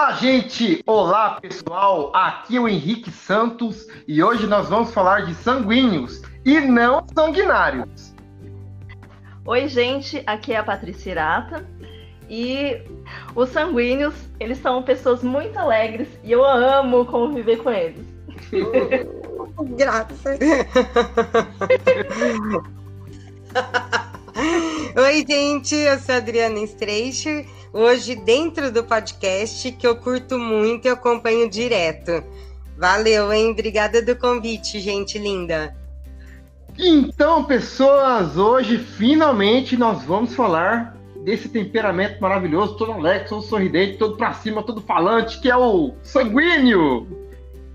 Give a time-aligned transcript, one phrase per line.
[0.00, 0.82] Olá, gente!
[0.86, 2.10] Olá, pessoal!
[2.14, 8.14] Aqui é o Henrique Santos e hoje nós vamos falar de sanguíneos e não sanguinários.
[9.44, 10.22] Oi, gente!
[10.26, 11.68] Aqui é a Patrícia Irata
[12.30, 12.82] e
[13.34, 18.02] os sanguíneos, eles são pessoas muito alegres e eu amo conviver com eles.
[19.76, 20.38] Graças.
[24.96, 30.88] Oi, gente, eu sou a Adriana Streicher hoje dentro do podcast que eu curto muito
[30.88, 32.24] e acompanho direto.
[32.76, 33.52] Valeu, hein?
[33.52, 35.76] Obrigada do convite, gente linda.
[36.76, 44.16] Então, pessoas, hoje finalmente nós vamos falar desse temperamento maravilhoso, todo alegre, todo sorridente, todo
[44.16, 47.06] pra cima, todo falante, que é o sanguíneo.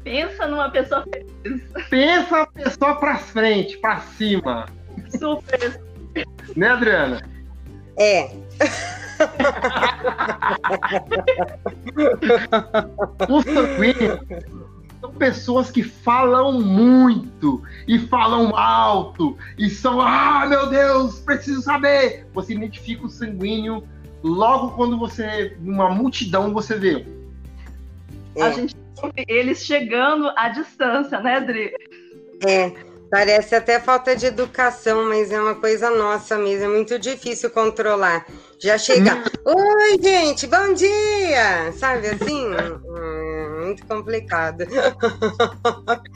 [0.03, 1.61] Pensa numa pessoa feliz.
[1.89, 4.65] Pensa a pessoa pra frente, pra cima.
[5.17, 5.84] Super.
[6.55, 7.21] Né, Adriana?
[7.97, 8.31] É.
[13.29, 14.19] Os sanguíneos
[14.99, 22.27] são pessoas que falam muito e falam alto e são, ah, meu Deus, preciso saber.
[22.33, 23.83] Você identifica o sanguíneo
[24.23, 27.05] logo quando você, numa multidão, você vê.
[28.35, 28.43] É.
[28.43, 28.75] A gente
[29.27, 31.73] eles chegando à distância, né, Adri?
[32.45, 32.94] É.
[33.15, 38.25] Parece até falta de educação, mas é uma coisa nossa mesmo, é muito difícil controlar.
[38.59, 41.71] Já chega, oi gente, bom dia!
[41.77, 42.45] Sabe assim?
[42.53, 44.65] é muito complicado.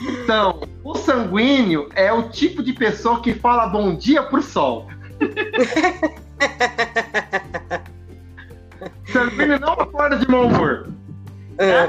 [0.02, 4.86] Então, o sanguíneo é o tipo de pessoa que fala bom dia pro sol.
[9.08, 10.90] sanguíneo não acorda de mau humor.
[11.60, 11.88] É.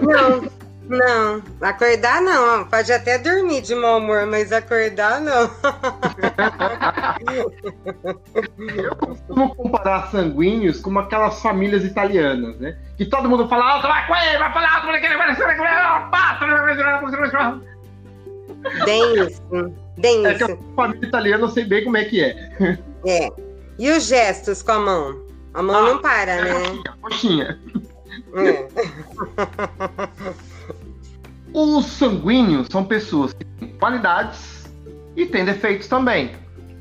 [0.00, 0.48] Não,
[0.92, 2.64] não, acordar não.
[2.64, 5.50] Pode até dormir de mau humor, mas acordar não.
[8.76, 12.76] Eu costumo comparar sanguíneos com aquelas famílias italianas, né?
[12.96, 15.00] Que todo mundo fala alto, vai com ele, vai falar alto, vai
[18.84, 20.26] Denso, denso.
[20.26, 22.50] É que a família italiana eu sei bem como é que é.
[23.04, 23.32] É.
[23.78, 25.22] E os gestos com a mão?
[25.54, 26.52] A mão ah, não para, é né?
[27.00, 27.58] Coxinha, coxinha.
[28.34, 28.68] É.
[31.52, 34.70] Os sanguíneos são pessoas que têm qualidades
[35.16, 36.32] e têm defeitos também.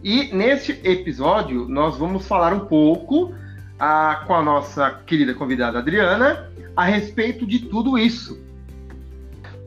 [0.03, 3.33] E neste episódio nós vamos falar um pouco
[3.77, 8.39] ah, com a nossa querida convidada Adriana a respeito de tudo isso.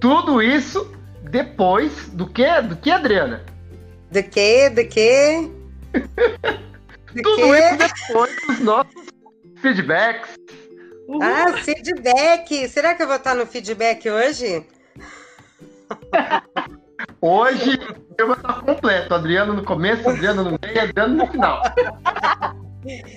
[0.01, 0.91] Tudo isso
[1.23, 2.45] depois do que?
[2.63, 3.45] Do que, Adriana?
[4.11, 4.71] Do que?
[4.71, 5.51] Do que?
[7.23, 7.43] tudo que?
[7.43, 7.77] isso
[8.09, 9.05] depois dos nossos
[9.61, 10.37] feedbacks.
[11.09, 11.23] Uhum.
[11.23, 12.69] Ah, feedback!
[12.69, 14.65] Será que eu vou estar no feedback hoje?
[17.21, 17.79] Hoje
[18.19, 19.15] eu vou estar completo.
[19.15, 21.63] Adriano no começo, Adriano no meio, Adriano no final.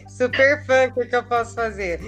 [0.07, 1.99] Super fã, o que eu posso fazer?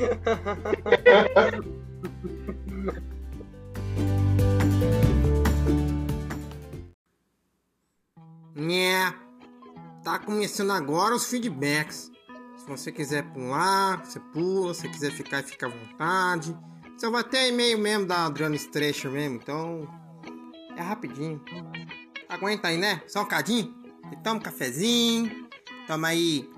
[8.56, 9.14] Né,
[10.04, 12.09] tá começando agora os feedbacks.
[12.56, 14.74] Se você quiser pular, você pula.
[14.74, 16.58] Se quiser ficar, fica à vontade.
[16.98, 19.99] Você vai ter e-mail mesmo da Adriana Stretcher mesmo, então
[20.79, 21.44] é rapidinho.
[22.28, 23.03] Aguenta aí, né?
[23.07, 23.75] Só um cadinho.
[24.23, 25.50] toma um cafezinho.
[25.85, 26.50] Toma aí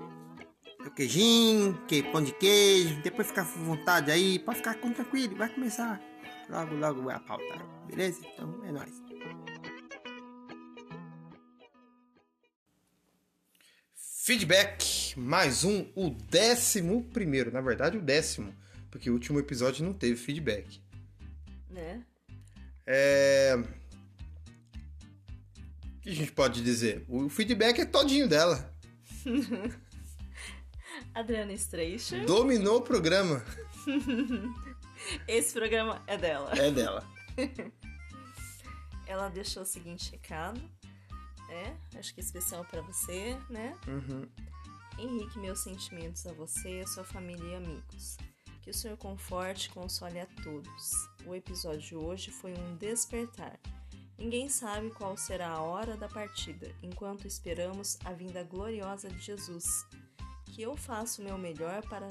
[0.86, 3.02] o queijinho, que, pão de queijo.
[3.02, 4.38] Depois fica à vontade aí.
[4.38, 5.36] Pode ficar com tranquilo.
[5.36, 6.00] Vai começar.
[6.48, 7.44] Logo, logo vai a pauta.
[7.86, 8.20] Beleza?
[8.32, 9.02] Então é nóis.
[13.96, 15.18] Feedback.
[15.18, 15.90] Mais um.
[15.96, 17.50] O décimo primeiro.
[17.50, 18.54] Na verdade, o décimo.
[18.90, 20.80] Porque o último episódio não teve feedback.
[21.70, 22.04] Né?
[22.86, 23.56] É
[26.02, 27.04] que a gente pode dizer?
[27.08, 28.74] O feedback é todinho dela.
[31.14, 32.26] Adriana Streicher.
[32.26, 33.44] Dominou o programa.
[35.28, 36.52] Esse programa é dela.
[36.56, 37.06] É dela.
[39.06, 40.60] Ela deixou o seguinte recado.
[41.48, 43.76] É, acho que é especial para você, né?
[43.86, 44.26] Uhum.
[44.98, 48.16] Henrique, meus sentimentos a você, a sua família e amigos.
[48.62, 50.92] Que o Senhor conforte e console a todos.
[51.26, 53.58] O episódio de hoje foi um despertar
[54.18, 59.86] Ninguém sabe qual será a hora da partida, enquanto esperamos a vinda gloriosa de Jesus.
[60.46, 62.08] Que eu faço o meu melhor para,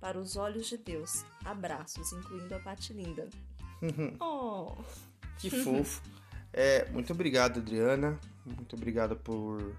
[0.00, 1.24] para os olhos de Deus.
[1.44, 3.28] Abraços, incluindo a Patilinda.
[4.20, 4.74] oh.
[5.38, 6.02] Que fofo.
[6.52, 8.18] É, muito obrigado, Adriana.
[8.44, 9.76] Muito obrigado por,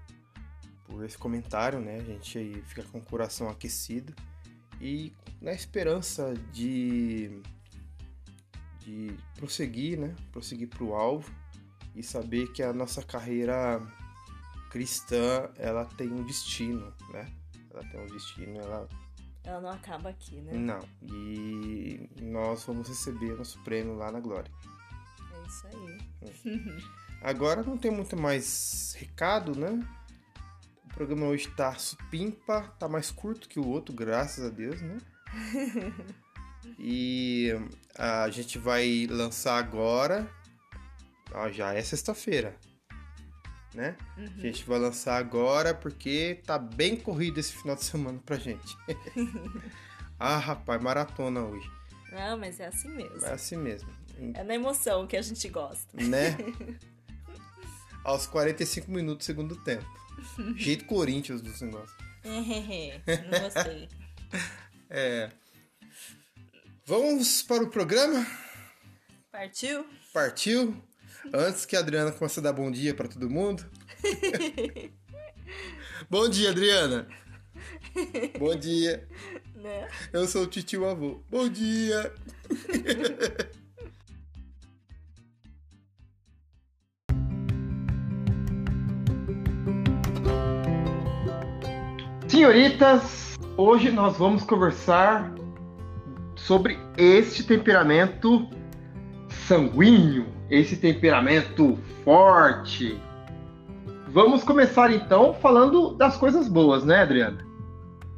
[0.84, 1.96] por esse comentário, né?
[1.96, 4.14] A gente fica com o coração aquecido
[4.80, 7.40] e na esperança de,
[8.80, 10.14] de prosseguir, né?
[10.32, 11.43] Prosseguir para o alvo
[11.94, 13.80] e saber que a nossa carreira
[14.70, 17.30] cristã ela tem um destino, né?
[17.70, 18.88] Ela tem um destino, ela
[19.44, 20.52] Ela não acaba aqui, né?
[20.52, 20.80] Não.
[21.02, 24.50] E nós vamos receber nosso prêmio lá na Glória.
[25.32, 26.84] É isso aí.
[27.22, 29.80] Agora não tem muito mais recado, né?
[30.84, 34.98] O programa hoje tá supimpa, tá mais curto que o outro, graças a Deus, né?
[36.78, 37.50] e
[37.96, 40.28] a gente vai lançar agora.
[41.34, 42.56] Ó, já é sexta-feira,
[43.74, 43.96] né?
[44.16, 44.32] Uhum.
[44.38, 48.76] A gente vai lançar agora porque tá bem corrido esse final de semana pra gente.
[50.18, 51.68] ah, rapaz, maratona hoje.
[52.12, 53.26] Não, mas é assim mesmo.
[53.26, 53.88] É assim mesmo,
[54.34, 56.00] É na emoção que a gente gosta.
[56.00, 56.36] né?
[58.04, 59.86] Aos 45 minutos do segundo tempo.
[60.56, 61.96] Jeito Corinthians dos negócios.
[62.22, 63.88] não gostei.
[64.88, 65.30] É.
[66.86, 68.24] Vamos para o programa?
[69.32, 69.84] Partiu?
[70.12, 70.80] Partiu?
[71.32, 73.64] Antes que a Adriana comece a dar bom dia para todo mundo.
[76.10, 77.08] bom dia, Adriana.
[78.38, 79.08] Bom dia.
[79.56, 79.88] Né?
[80.12, 81.22] Eu sou o titio avô.
[81.30, 82.12] Bom dia.
[92.28, 95.32] Senhoritas, hoje nós vamos conversar
[96.36, 98.50] sobre este temperamento
[99.46, 103.00] sanguíneo, esse temperamento forte.
[104.08, 107.38] Vamos começar então falando das coisas boas, né, Adriana?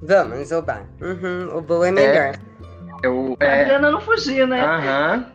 [0.03, 0.83] Vamos, Oba.
[1.01, 2.39] Uhum, o boa é melhor.
[3.03, 4.61] Eu, A é, Adriana não fugiu, né?
[4.61, 5.27] aham.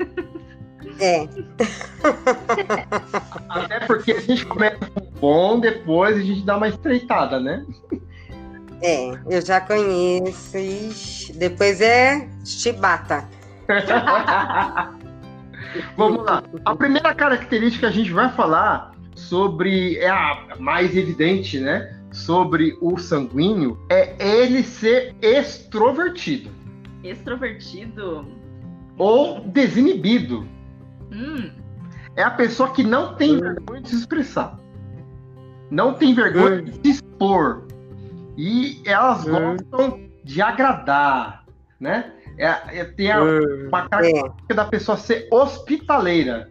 [1.00, 1.28] É.
[3.50, 7.66] Até porque a gente começa com o bom, depois a gente dá uma estreitada, né?
[8.82, 10.58] É, eu já conheço.
[10.58, 13.28] Ixi, depois é chibata.
[15.98, 16.44] Vamos lá.
[16.66, 21.98] A primeira característica que a gente vai falar sobre é a mais evidente, né?
[22.12, 26.50] Sobre o sanguíneo é ele ser extrovertido
[27.04, 28.26] Extrovertido.
[28.98, 30.46] ou desinibido.
[31.12, 31.50] Hum,
[32.16, 34.60] É a pessoa que não tem vergonha de se expressar.
[35.70, 37.64] Não tem vergonha de se expor.
[38.38, 39.56] E elas Hum.
[39.70, 41.46] gostam de agradar,
[41.80, 42.12] né?
[42.42, 46.50] É, é, tem a, Hum, uma característica da pessoa ser hospitaleira.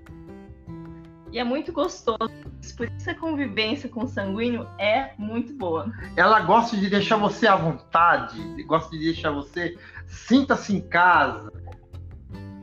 [1.32, 2.30] e é muito gostoso.
[2.76, 5.92] Por isso a convivência com o sanguíneo é muito boa.
[6.16, 9.76] Ela gosta de deixar você à vontade, gosta de deixar você
[10.06, 11.52] sinta-se em casa.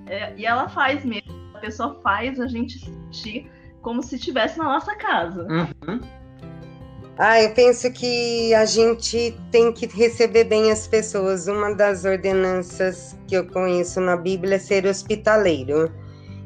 [0.05, 1.33] É, e ela faz mesmo.
[1.53, 3.51] A pessoa faz a gente sentir
[3.81, 5.45] como se estivesse na nossa casa.
[5.49, 5.99] Uhum.
[7.19, 11.47] Ah, eu penso que a gente tem que receber bem as pessoas.
[11.47, 15.91] Uma das ordenanças que eu conheço na Bíblia é ser hospitaleiro.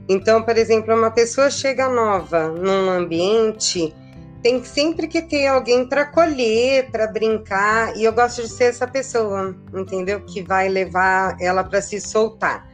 [0.07, 3.93] Então, por exemplo, uma pessoa chega nova num ambiente,
[4.41, 8.87] tem sempre que ter alguém para acolher, para brincar, e eu gosto de ser essa
[8.87, 10.21] pessoa, entendeu?
[10.21, 12.65] Que vai levar ela para se soltar.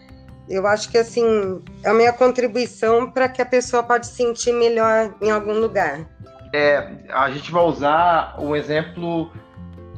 [0.48, 4.54] Eu acho que assim, é a minha contribuição para que a pessoa pode se sentir
[4.54, 6.08] melhor em algum lugar.
[7.14, 9.32] A gente vai usar um exemplo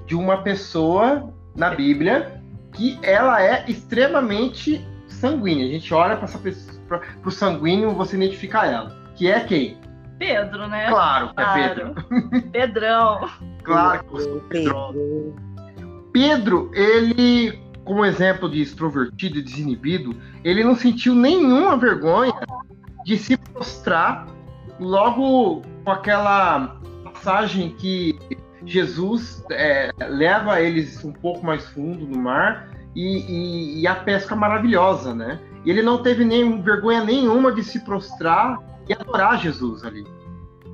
[0.05, 2.41] de uma pessoa na Bíblia
[2.73, 5.65] que ela é extremamente sanguínea.
[5.65, 8.95] A gente olha para essa pessoa, para o sanguíneo, você identifica ela.
[9.15, 9.77] Que é quem?
[10.17, 10.89] Pedro, né?
[10.89, 11.93] Claro que é Pedro.
[11.93, 12.41] Claro.
[12.51, 13.29] Pedrão.
[13.63, 14.93] Claro sou Pedro.
[14.93, 15.49] Pedro.
[16.11, 22.33] Pedro, ele, como exemplo de extrovertido e desinibido, ele não sentiu nenhuma vergonha
[23.05, 24.27] de se prostrar
[24.79, 28.17] logo com aquela passagem que
[28.65, 33.17] Jesus é, leva eles um pouco mais fundo no mar e,
[33.79, 35.39] e- e a pesca maravilhosa, né?
[35.65, 38.57] E ele não teve nem vergonha nenhuma de se prostrar
[38.87, 40.05] e adorar Jesus ali,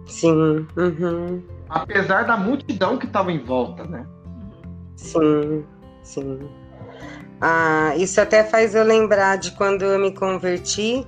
[0.05, 4.05] Sim, uhum, apesar da multidão que estava em volta, né?
[4.95, 5.65] sim,
[6.03, 6.50] sim.
[7.41, 11.05] Ah, isso até faz eu lembrar de quando eu me converti,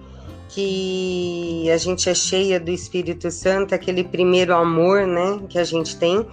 [0.50, 5.98] que a gente é cheia do Espírito Santo, aquele primeiro amor, né, que a gente
[5.98, 6.25] tem.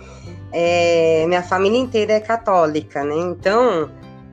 [0.52, 3.16] É, minha família inteira é católica, né?
[3.16, 3.90] Então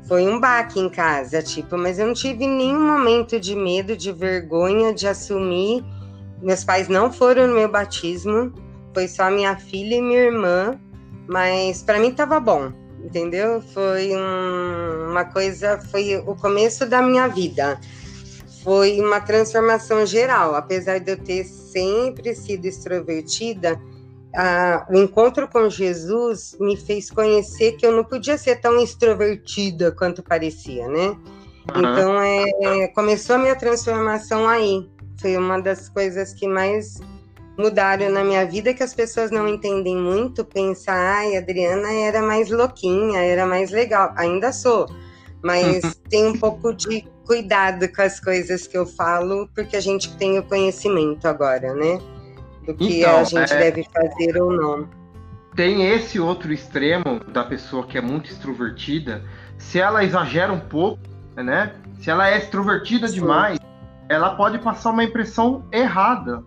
[0.08, 4.12] foi um baque em casa, tipo, mas eu não tive nenhum momento de medo, de
[4.12, 5.84] vergonha de assumir.
[6.42, 8.54] Meus pais não foram no meu batismo,
[8.94, 10.80] foi só minha filha e minha irmã,
[11.28, 12.72] mas para mim tava bom,
[13.04, 13.62] entendeu?
[13.74, 17.80] Foi um- uma coisa, foi o começo da minha vida.
[18.64, 23.80] Foi uma transformação geral, apesar de eu ter sempre sido extrovertida,
[24.36, 29.92] ah, o encontro com Jesus me fez conhecer que eu não podia ser tão extrovertida
[29.92, 31.18] quanto parecia, né?
[31.76, 34.90] Então, é, começou a minha transformação aí.
[35.20, 37.00] Foi uma das coisas que mais
[37.58, 40.44] mudaram na minha vida, que as pessoas não entendem muito.
[40.44, 44.14] Pensa, ai, a Adriana era mais louquinha, era mais legal.
[44.16, 44.88] Ainda sou,
[45.44, 45.92] mas uhum.
[46.10, 50.38] tem um pouco de cuidado com as coisas que eu falo, porque a gente tem
[50.38, 51.98] o conhecimento agora, né?
[52.66, 53.58] Do que então, a gente é...
[53.58, 54.90] deve fazer ou não.
[55.56, 59.24] Tem esse outro extremo da pessoa que é muito extrovertida.
[59.58, 61.00] Se ela exagera um pouco,
[61.38, 61.74] né?
[62.02, 63.22] Se ela é extrovertida Sim.
[63.22, 63.58] demais,
[64.10, 66.44] ela pode passar uma impressão errada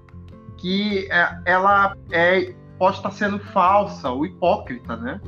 [0.58, 5.18] que é, ela é, pode estar sendo falsa ou hipócrita, né?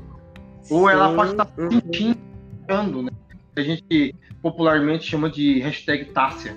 [0.70, 1.70] Ou ela pode estar uhum.
[1.70, 3.10] sentindo, né?
[3.56, 6.56] A gente popularmente chama de hashtag Tássia.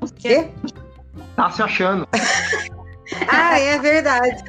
[0.00, 0.48] O quê?
[1.34, 2.06] Tá se achando.
[3.28, 4.42] ah, é verdade.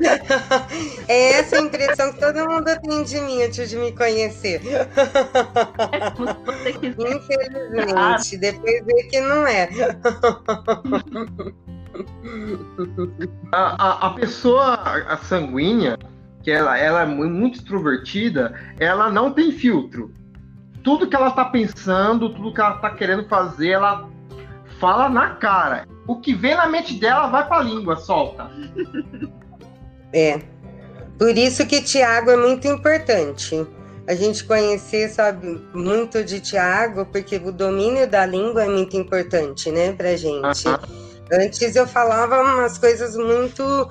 [1.07, 4.61] É essa a impressão que todo mundo tem de mim antes de me conhecer.
[6.97, 9.69] Infelizmente, depois vê que não é.
[13.51, 15.97] A, a, a pessoa a sanguínea,
[16.43, 20.13] que ela, ela é muito extrovertida, ela não tem filtro.
[20.83, 24.09] Tudo que ela está pensando, tudo que ela está querendo fazer, ela
[24.79, 25.87] fala na cara.
[26.07, 28.49] O que vem na mente dela vai para a língua, solta.
[30.13, 30.39] É.
[31.17, 33.67] Por isso que Tiago é muito importante.
[34.07, 39.69] A gente conhecer, sabe, muito de Tiago, porque o domínio da língua é muito importante,
[39.71, 40.67] né, pra gente.
[40.67, 41.09] Uh -huh.
[41.31, 43.87] Antes eu falava umas coisas muito.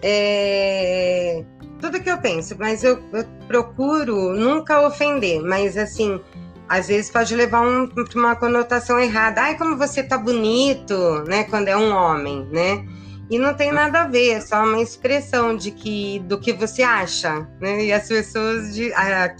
[0.00, 1.44] É,
[1.80, 6.20] tudo que eu penso, mas eu, eu, procuro nunca ofender, mas assim,
[6.68, 9.40] às vezes pode levar um, uma conotação errada.
[9.40, 11.44] Ai, como você tá bonito, né?
[11.44, 12.84] Quando é um homem, né?
[13.30, 16.82] E não tem nada a ver, é só uma expressão de que do que você
[16.82, 17.84] acha, né?
[17.84, 18.90] E as pessoas de,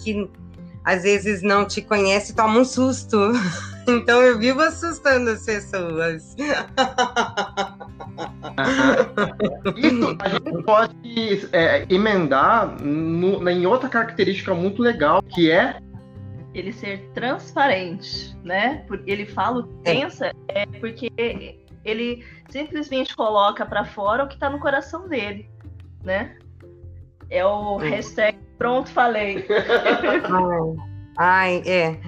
[0.03, 0.29] que
[0.83, 3.17] às vezes não te conhecem tomam um susto.
[3.87, 6.35] Então eu vivo assustando as pessoas.
[9.75, 15.79] Isso a gente pode é, emendar no, em outra característica muito legal, que é
[16.53, 18.83] ele ser transparente, né?
[18.87, 19.93] Porque ele fala o que é.
[19.93, 21.11] pensa, é porque
[21.83, 25.49] ele simplesmente coloca para fora o que está no coração dele,
[26.03, 26.37] né?
[27.29, 29.45] É o hashtag pronto falei.
[31.17, 31.99] Ai, é.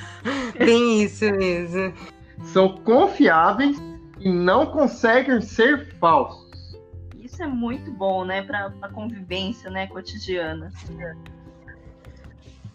[0.58, 1.94] Bem isso mesmo.
[2.52, 3.76] São confiáveis
[4.20, 6.46] e não conseguem ser falsos.
[7.18, 10.70] Isso é muito bom, né, para a convivência, né, cotidiana.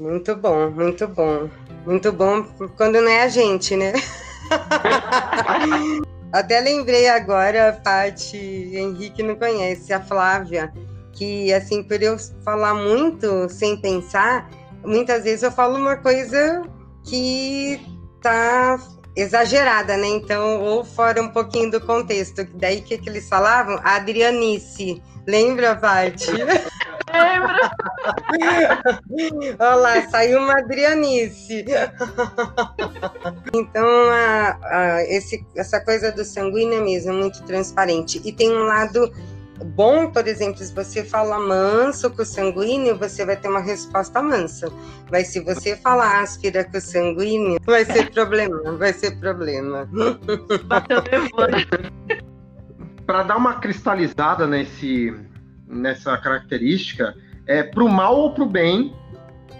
[0.01, 1.47] Muito bom, muito bom.
[1.85, 2.43] Muito bom
[2.75, 3.93] quando não é a gente, né?
[6.33, 10.73] Até lembrei agora a parte Henrique não conhece, a Flávia,
[11.13, 14.49] que assim, por eu falar muito sem pensar,
[14.83, 16.63] muitas vezes eu falo uma coisa
[17.03, 17.79] que
[18.23, 18.79] tá
[19.15, 20.07] exagerada, né?
[20.07, 22.43] Então, ou fora um pouquinho do contexto.
[22.55, 23.79] Daí que, que eles falavam?
[23.83, 24.99] Adrianice.
[25.27, 26.31] Lembra, Paty?
[27.13, 27.71] Lembra?
[29.59, 31.65] Olha lá, saiu uma Adrianice.
[33.53, 38.21] então, a, a, esse, essa coisa do sanguíneo é mesmo muito transparente.
[38.23, 39.11] E tem um lado
[39.63, 44.21] bom, por exemplo, se você fala manso com o sanguíneo, você vai ter uma resposta
[44.21, 44.71] mansa.
[45.11, 49.87] Mas se você falar áspera com o sanguíneo, vai ser problema, vai ser problema.
[53.05, 55.13] Para dar uma cristalizada nesse
[55.71, 57.15] nessa característica,
[57.47, 58.93] é, para o mal ou para o bem,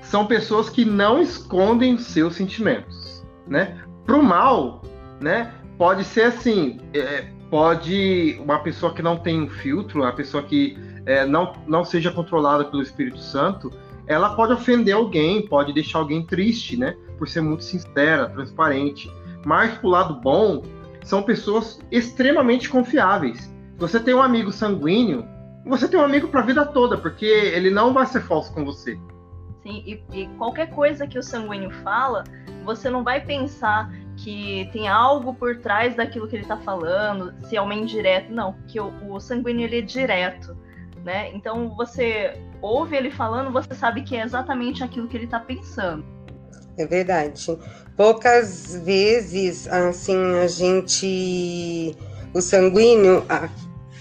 [0.02, 3.80] são pessoas que não escondem seus sentimentos, né?
[4.06, 4.82] Para o mal,
[5.22, 5.54] né?
[5.78, 10.78] Pode ser assim, é, pode uma pessoa que não tem um filtro, a pessoa que
[11.06, 13.72] é, não, não seja controlada pelo Espírito Santo,
[14.08, 16.96] ela pode ofender alguém, pode deixar alguém triste, né?
[17.18, 19.12] Por ser muito sincera, transparente.
[19.46, 20.64] Mas pro lado bom,
[21.04, 23.52] são pessoas extremamente confiáveis.
[23.78, 25.26] Você tem um amigo sanguíneo,
[25.66, 28.66] você tem um amigo para a vida toda, porque ele não vai ser falso com
[28.66, 28.98] você.
[29.64, 32.24] Sim, e, e, qualquer coisa que o sanguíneo fala,
[32.66, 37.56] você não vai pensar que tem algo por trás daquilo que ele está falando, se
[37.56, 40.58] é uma indireta, não, porque o, o sanguíneo ele é direto,
[41.04, 41.32] né?
[41.34, 46.04] Então você ouve ele falando, você sabe que é exatamente aquilo que ele está pensando.
[46.78, 47.46] É verdade.
[47.96, 51.96] Poucas vezes, assim, a gente.
[52.34, 53.26] O sanguíneo,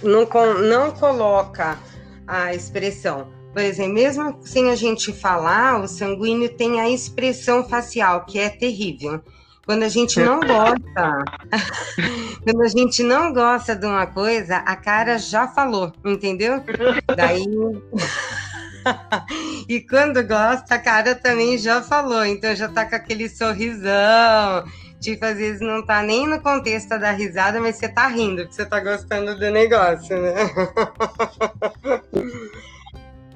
[0.03, 0.27] não,
[0.63, 1.79] não coloca
[2.27, 3.29] a expressão.
[3.53, 8.49] Por exemplo, mesmo sem a gente falar, o sanguíneo tem a expressão facial, que é
[8.49, 9.21] terrível.
[9.67, 11.25] Quando a gente não gosta,
[12.45, 16.63] quando a gente não gosta de uma coisa, a cara já falou, entendeu?
[17.17, 17.45] Daí.
[19.69, 24.65] e quando gosta, a cara também já falou, então já tá com aquele sorrisão,
[25.01, 28.55] Tipo, às vezes não tá nem no contexto da risada, mas você tá rindo, porque
[28.55, 30.35] você tá gostando do negócio, né?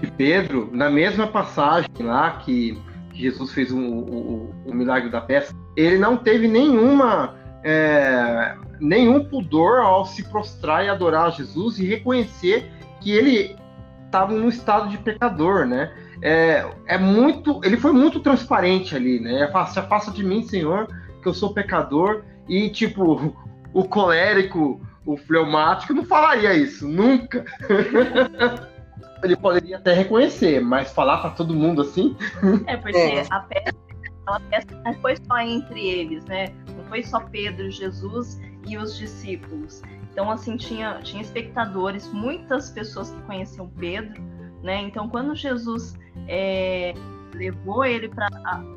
[0.02, 2.78] E Pedro, na mesma passagem lá que,
[3.14, 10.24] Jesus fez o, milagre da pesca, ele não teve nenhuma é, nenhum pudor ao se
[10.24, 13.56] prostrar e adorar Jesus e reconhecer que ele
[14.04, 15.92] estava no estado de pecador, né?
[16.20, 19.50] É, é, muito, ele foi muito transparente ali, né?
[19.68, 20.88] Se afasta de mim, Senhor,
[21.24, 22.22] que eu sou pecador.
[22.48, 23.34] E tipo,
[23.72, 27.44] o colérico, o fleumático não falaria isso, nunca.
[29.24, 32.14] ele poderia até reconhecer, mas falar para todo mundo assim.
[32.66, 33.26] É porque é.
[33.30, 33.74] a peça,
[34.26, 36.48] a peça não foi só entre eles, né?
[36.76, 39.82] Não foi só Pedro, Jesus e os discípulos.
[40.12, 44.22] Então, assim, tinha, tinha espectadores, muitas pessoas que conheciam Pedro,
[44.62, 44.82] né?
[44.82, 45.96] Então, quando Jesus
[46.28, 46.94] é,
[47.34, 48.28] levou ele para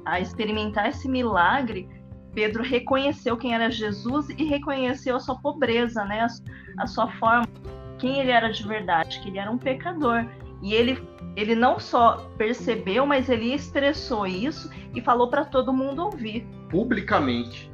[0.05, 1.87] a, experimentar esse milagre,
[2.37, 6.19] Pedro reconheceu quem era Jesus e reconheceu a sua pobreza, né?
[6.77, 7.47] A, a sua forma,
[7.97, 10.23] quem ele era de verdade, que ele era um pecador.
[10.61, 11.01] E ele,
[11.35, 16.45] ele não só percebeu, mas ele expressou isso e falou para todo mundo ouvir.
[16.69, 17.71] Publicamente.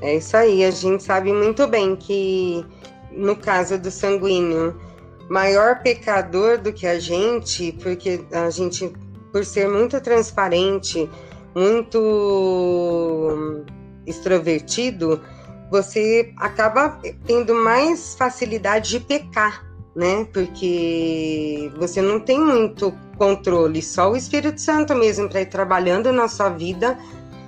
[0.00, 2.66] É isso aí, a gente sabe muito bem que
[3.12, 4.76] no caso do sanguíneo,
[5.30, 8.92] maior pecador do que a gente, porque a gente,
[9.30, 11.08] por ser muito transparente,
[11.54, 13.36] muito
[14.06, 15.20] extrovertido,
[15.70, 20.24] você acaba tendo mais facilidade de pecar, né?
[20.32, 26.28] Porque você não tem muito controle, só o Espírito Santo mesmo para ir trabalhando na
[26.28, 26.98] sua vida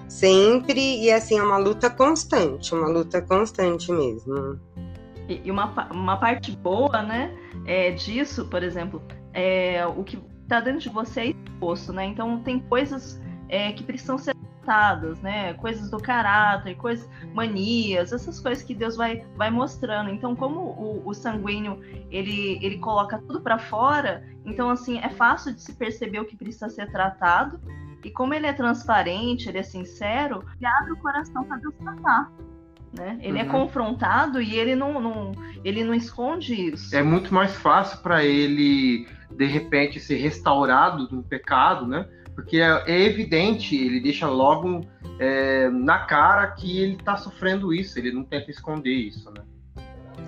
[0.08, 4.58] sempre e assim é uma luta constante, uma luta constante mesmo.
[5.28, 7.36] E uma, uma parte boa, né,
[7.66, 9.02] é, disso, por exemplo,
[9.34, 12.04] é o que está dentro de você é exposto, né?
[12.06, 15.54] Então tem coisas é, que precisam ser tratadas, né?
[15.54, 20.10] Coisas do caráter, coisas, manias, essas coisas que Deus vai, vai mostrando.
[20.10, 25.54] Então, como o, o sanguíneo ele, ele coloca tudo para fora, então assim é fácil
[25.54, 27.60] de se perceber o que precisa ser tratado
[28.04, 32.30] e como ele é transparente, ele é sincero, ele abre o coração para Deus tratar.
[32.96, 33.18] Né?
[33.20, 33.48] Ele é uhum.
[33.48, 35.32] é confrontado e ele não, não,
[35.64, 36.94] ele não esconde isso.
[36.94, 42.08] É muito mais fácil para ele, de repente, ser restaurado do pecado, né?
[42.36, 44.86] Porque é, é evidente, ele deixa logo
[45.18, 49.42] é, na cara que ele está sofrendo isso, ele não tenta esconder isso, né?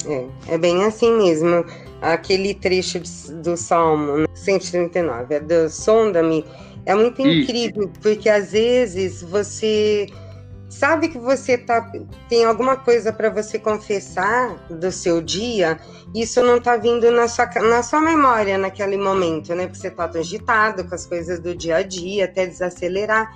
[0.07, 1.65] É, é bem assim mesmo.
[2.01, 3.01] Aquele trecho
[3.43, 6.45] do Salmo 139, é do Sonda-me
[6.89, 8.01] é muito incrível, Isso.
[8.01, 10.07] porque às vezes você
[10.69, 11.91] sabe que você tá,
[12.29, 15.79] tem alguma coisa para você confessar do seu dia,
[16.15, 19.67] isso não está vindo na sua, na sua memória naquele momento, né?
[19.67, 23.35] Porque você está agitado com as coisas do dia a dia, até desacelerar.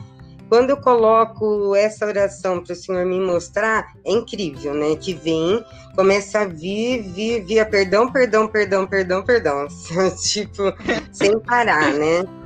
[0.49, 4.95] Quando eu coloco essa oração para o Senhor me mostrar, é incrível, né?
[4.97, 5.64] Que vem,
[5.97, 9.66] começa a vir, vir, vir, perdão, perdão, perdão, perdão, perdão.
[10.23, 10.64] tipo,
[11.11, 12.42] sem parar, né?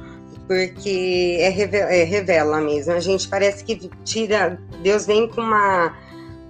[0.47, 2.93] Porque é revela, é, revela mesmo.
[2.93, 5.95] A gente parece que tira, Deus vem com uma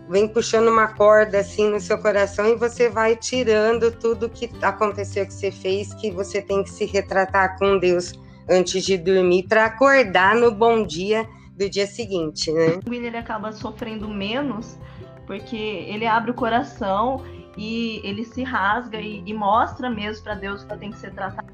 [0.09, 5.27] vem puxando uma corda assim no seu coração e você vai tirando tudo que aconteceu
[5.27, 8.13] que você fez, que você tem que se retratar com Deus
[8.49, 12.79] antes de dormir para acordar no bom dia do dia seguinte, né?
[12.87, 14.79] O ele acaba sofrendo menos
[15.27, 17.25] porque ele abre o coração
[17.57, 21.49] e ele se rasga e, e mostra mesmo para Deus que tem que ser tratado,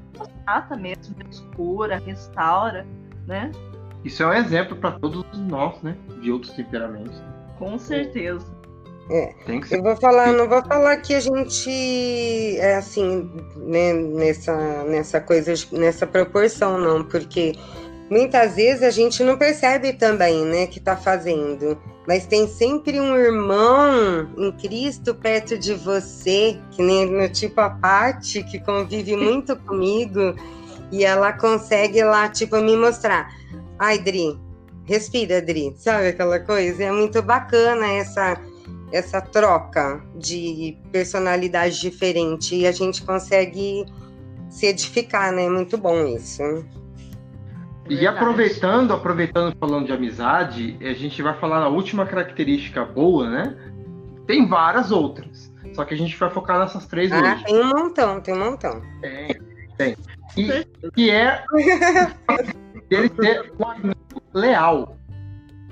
[0.45, 2.85] trata mesmo, Deus cura, restaura,
[3.25, 3.51] né?
[4.03, 5.95] Isso é um exemplo para todos nós, né?
[6.21, 7.21] De outros temperamentos.
[7.57, 8.45] Com certeza.
[9.09, 9.33] É,
[9.69, 15.53] eu vou falar, não vou falar que a gente é assim, né, nessa, nessa coisa,
[15.73, 17.53] nessa proporção, não, porque
[18.09, 23.15] muitas vezes a gente não percebe também, né, que tá fazendo mas tem sempre um
[23.15, 29.55] irmão em Cristo perto de você, que nem no tipo a Paty, que convive muito
[29.55, 30.35] comigo,
[30.91, 33.33] e ela consegue lá, tipo, me mostrar.
[33.79, 34.37] Ai, Dri,
[34.85, 36.83] respira, Dri, sabe aquela coisa?
[36.83, 38.39] É muito bacana essa
[38.93, 43.85] essa troca de personalidade diferente e a gente consegue
[44.51, 45.49] se edificar, né?
[45.49, 46.43] Muito bom isso.
[47.89, 53.57] E aproveitando, aproveitando falando de amizade, a gente vai falar na última característica boa, né?
[54.25, 55.51] Tem várias outras.
[55.73, 57.43] Só que a gente vai focar nessas três ah, hoje.
[57.43, 58.81] Tem um montão, tem um montão.
[59.01, 59.35] Tem,
[59.77, 59.97] tem.
[60.37, 61.43] E que é
[62.89, 64.97] ele ser um amigo leal.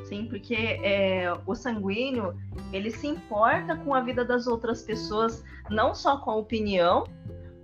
[0.04, 2.36] Sim, porque é, o sanguíneo
[2.74, 7.06] ele se importa com a vida das outras pessoas, não só com a opinião,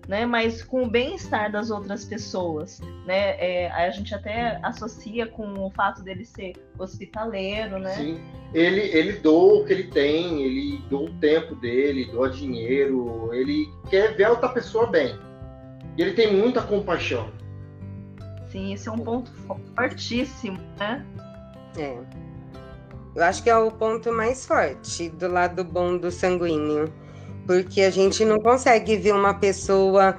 [0.07, 3.35] né, mas com o bem-estar das outras pessoas, né?
[3.39, 7.93] É, a gente até associa com o fato dele ser hospitaleiro, né?
[7.95, 8.21] Sim,
[8.53, 13.67] ele ele doa o que ele tem, ele doa o tempo dele, doa dinheiro, ele
[13.89, 15.19] quer ver a outra pessoa bem.
[15.97, 17.29] E ele tem muita compaixão.
[18.49, 19.29] Sim, esse é um ponto
[19.75, 21.05] fortíssimo, né?
[21.77, 21.97] É.
[23.15, 26.93] Eu acho que é o ponto mais forte do lado bom do sanguíneo.
[27.47, 30.17] Porque a gente não consegue ver uma pessoa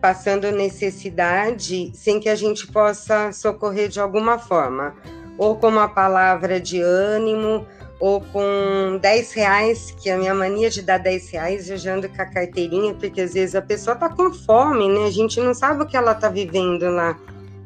[0.00, 4.94] passando necessidade sem que a gente possa socorrer de alguma forma.
[5.38, 7.66] Ou com uma palavra de ânimo,
[7.98, 12.08] ou com 10 reais, que a minha mania de dar 10 reais, eu já ando
[12.08, 15.06] com a carteirinha, porque às vezes a pessoa tá com fome, né?
[15.06, 17.18] A gente não sabe o que ela tá vivendo lá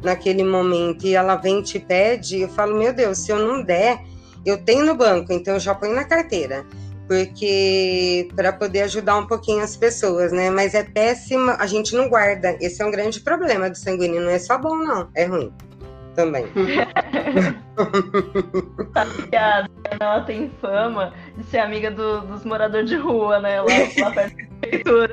[0.02, 3.62] naquele momento, e ela vem e te pede, eu falo, meu Deus, se eu não
[3.62, 4.00] der,
[4.46, 6.64] eu tenho no banco, então eu já ponho na carteira,
[7.10, 10.48] porque para poder ajudar um pouquinho as pessoas, né?
[10.48, 12.56] Mas é péssima, a gente não guarda.
[12.60, 15.52] Esse é um grande problema do sanguíneo, não é só bom, não, é ruim
[16.14, 16.44] também.
[18.94, 19.66] a
[19.98, 23.60] ela tem fama de ser amiga do, dos moradores de rua, né?
[23.60, 23.66] Lá,
[24.02, 25.12] lá perto da prefeitura.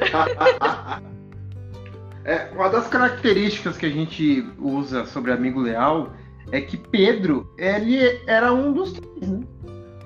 [2.26, 6.14] É, uma das características que a gente usa sobre amigo leal
[6.52, 9.48] é que Pedro, ele era um dos três, né?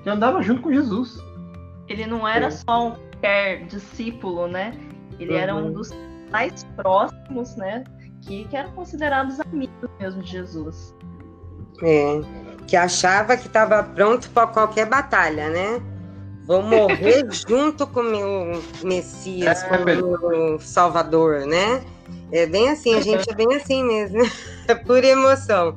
[0.02, 1.20] Que andava junto com Jesus.
[1.92, 2.90] Ele não era só um
[3.22, 4.74] qualquer discípulo, né?
[5.18, 5.38] Ele uhum.
[5.38, 5.90] era um dos
[6.30, 7.84] mais próximos, né?
[8.22, 10.94] Que, que eram considerados amigos mesmo de Jesus.
[11.82, 12.20] É,
[12.66, 15.82] que achava que estava pronto para qualquer batalha, né?
[16.46, 21.84] Vou morrer junto com meu Messias, é, com meu Salvador, né?
[22.32, 24.22] É bem assim, a gente é bem assim mesmo.
[24.68, 25.76] É pura emoção.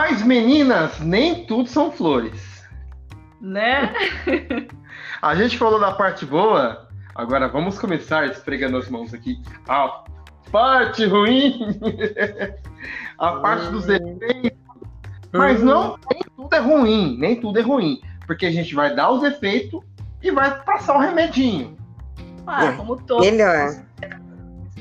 [0.00, 2.62] Mas meninas, nem tudo são flores.
[3.40, 3.92] Né?
[5.20, 9.42] a gente falou da parte boa, agora vamos começar esfregando as mãos aqui.
[9.68, 10.04] A
[10.52, 11.80] parte ruim,
[13.18, 14.56] a parte dos defeitos
[15.32, 18.00] mas não, nem tudo é ruim, nem tudo é ruim.
[18.24, 19.82] Porque a gente vai dar os efeitos
[20.22, 21.76] e vai passar o remedinho.
[22.46, 22.72] Ah, é.
[22.76, 23.22] como todo.
[23.22, 23.82] Melhor.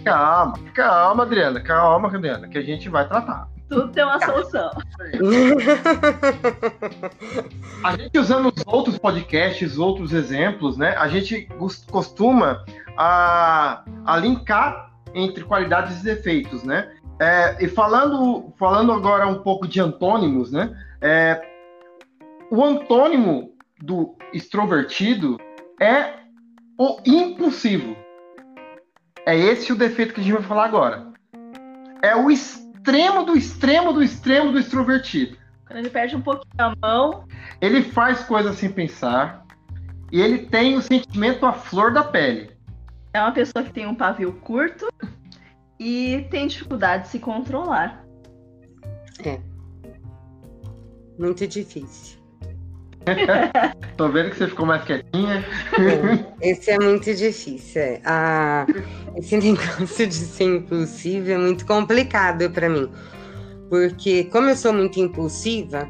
[0.06, 3.57] Calma, calma, Adriana, calma, Adriana, que a gente vai tratar.
[3.70, 4.72] Tudo tem uma solução.
[7.84, 10.96] a gente usando os outros podcasts, outros exemplos, né?
[10.98, 11.48] A gente
[11.90, 12.64] costuma
[12.98, 16.92] a, a linkar entre qualidades e defeitos, né?
[17.20, 20.76] É, e falando, falando agora um pouco de antônimos, né?
[21.02, 21.42] É,
[22.50, 23.52] o antônimo
[23.82, 25.38] do extrovertido
[25.80, 26.14] é
[26.78, 27.96] o impulsivo.
[29.26, 31.08] É esse o defeito que a gente vai falar agora.
[32.02, 32.30] É o
[33.26, 35.38] do extremo do extremo do extrovertido.
[35.66, 37.26] Quando ele perde um pouquinho a mão.
[37.60, 39.46] Ele faz coisas sem pensar.
[40.12, 42.50] E ele tem o sentimento à flor da pele.
[43.14, 44.88] É uma pessoa que tem um pavio curto
[45.78, 48.06] e tem dificuldade de se controlar.
[49.26, 49.40] É.
[51.20, 52.18] Muito difícil.
[53.98, 55.46] Tô vendo que você ficou mais quietinha.
[56.42, 57.82] É, esse é muito difícil.
[57.82, 58.02] É.
[58.06, 58.66] Ah,
[59.16, 62.90] esse negócio de ser impulsivo é muito complicado para mim.
[63.70, 65.90] Porque, como eu sou muito impulsiva,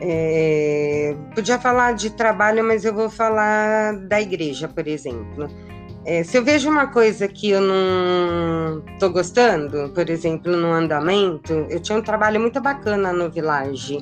[0.00, 5.48] é, podia falar de trabalho, mas eu vou falar da igreja, por exemplo.
[6.04, 11.52] É, se eu vejo uma coisa que eu não tô gostando, por exemplo, no andamento,
[11.68, 13.98] eu tinha um trabalho muito bacana no Village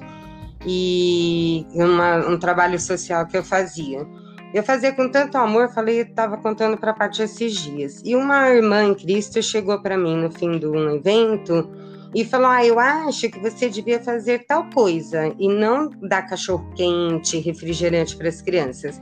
[0.66, 4.04] e uma, um trabalho social que eu fazia.
[4.52, 8.02] Eu fazia com tanto amor, falei, estava contando para a esses dias.
[8.04, 11.70] E uma irmã em Cristo chegou para mim no fim de um evento
[12.14, 16.68] e falou: Ah, eu acho que você devia fazer tal coisa e não dar cachorro
[16.74, 19.00] quente, refrigerante para as crianças.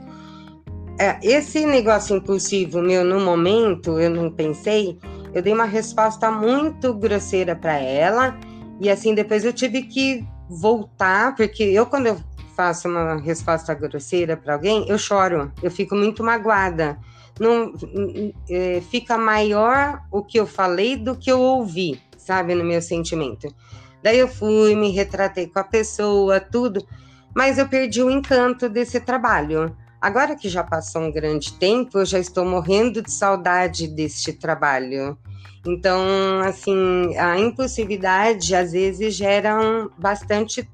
[0.99, 4.97] É, esse negócio impulsivo meu no momento, eu não pensei,
[5.33, 8.37] eu dei uma resposta muito grosseira para ela
[8.79, 12.17] e assim depois eu tive que voltar, porque eu quando eu
[12.55, 16.97] faço uma resposta grosseira para alguém, eu choro, eu fico muito magoada.
[17.37, 17.73] Não
[18.49, 23.53] é, fica maior o que eu falei do que eu ouvi, sabe, no meu sentimento.
[24.01, 26.85] Daí eu fui, me retratei com a pessoa, tudo,
[27.35, 29.75] mas eu perdi o encanto desse trabalho.
[30.05, 35.17] Agora que já passou um grande tempo, eu já estou morrendo de saudade deste trabalho.
[35.65, 35.99] Então,
[36.45, 40.69] assim, a impulsividade às vezes gera um, bastante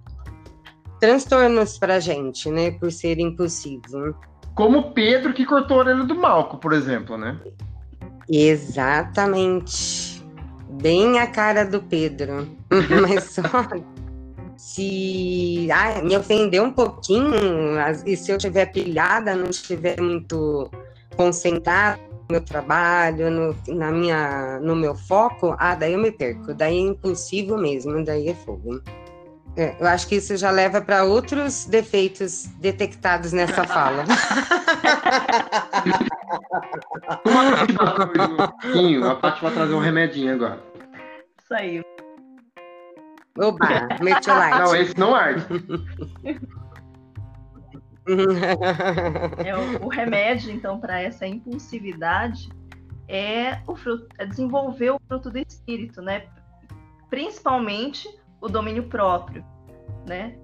[0.99, 4.13] transtornos para a gente, né, por ser impulsivo.
[4.53, 7.39] Como Pedro que cortou a orelha do Malco, por exemplo, né?
[8.27, 10.21] Exatamente.
[10.71, 12.49] Bem a cara do Pedro.
[13.07, 13.43] Mas só
[14.61, 17.33] se ah, me ofender um pouquinho,
[18.05, 20.69] e se eu estiver pilhada, não estiver muito
[21.17, 26.53] concentrada no meu trabalho, no, na minha, no meu foco, ah, daí eu me perco.
[26.53, 28.79] Daí é impulsivo mesmo, daí é fogo.
[29.57, 34.05] É, eu acho que isso já leva para outros defeitos detectados nessa fala.
[39.09, 40.61] a Paty vai trazer um remedinho agora.
[41.43, 41.83] Isso aí.
[43.37, 44.59] Oba, metiolite.
[44.59, 45.45] Não, esse não arde.
[49.45, 52.49] é, o, o, remédio, então, para essa impulsividade
[53.07, 56.27] é, o fruto, é desenvolver o fruto do espírito, né?
[57.09, 58.07] Principalmente
[58.39, 59.45] o domínio próprio,
[60.07, 60.35] né?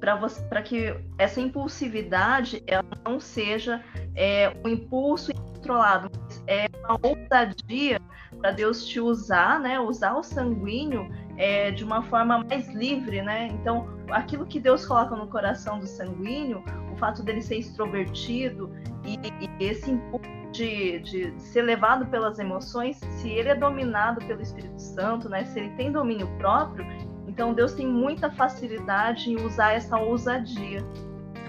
[0.00, 8.00] Para que essa impulsividade ela não seja é, um impulso incontrolado, mas é uma ousadia
[8.40, 9.78] para Deus te usar, né?
[9.78, 11.08] Usar o sanguíneo
[11.42, 13.48] é, de uma forma mais livre, né?
[13.48, 18.70] Então, aquilo que Deus coloca no coração do sanguíneo, o fato dele ser extrovertido
[19.04, 24.40] e, e esse impulso de, de, ser levado pelas emoções, se ele é dominado pelo
[24.40, 25.44] Espírito Santo, né?
[25.46, 26.86] Se ele tem domínio próprio,
[27.26, 30.86] então Deus tem muita facilidade em usar essa ousadia.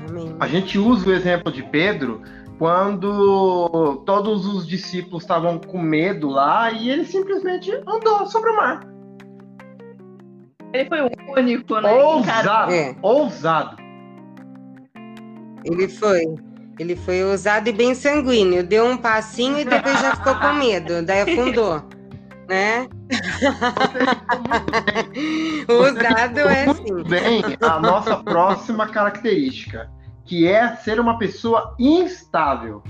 [0.10, 0.36] Amém.
[0.40, 2.24] A gente usa o exemplo de Pedro
[2.58, 8.93] quando todos os discípulos estavam com medo lá e ele simplesmente andou sobre o mar.
[10.74, 11.92] Ele foi o único, né?
[11.92, 12.96] Ousado, é.
[13.04, 13.78] ousado.
[15.64, 16.36] Ele foi.
[16.80, 18.64] Ele foi ousado e bem sanguíneo.
[18.64, 21.06] Deu um passinho e depois já ficou com medo.
[21.06, 21.84] Daí afundou.
[22.50, 22.88] né?
[25.70, 27.04] ousado é assim.
[27.04, 29.92] Bem, a nossa próxima característica,
[30.26, 32.82] que é ser uma pessoa instável.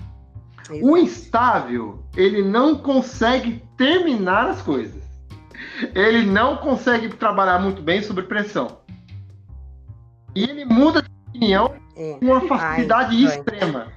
[0.72, 0.86] Exato.
[0.86, 5.03] O instável, ele não consegue terminar as coisas
[5.96, 8.80] ele não consegue trabalhar muito bem sob pressão.
[10.36, 12.18] E ele muda de opinião é.
[12.20, 13.88] com uma facilidade Ai, extrema.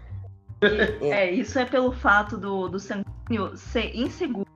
[0.61, 1.09] É.
[1.09, 4.47] é, isso é pelo fato do, do sanguíneo ser inseguro.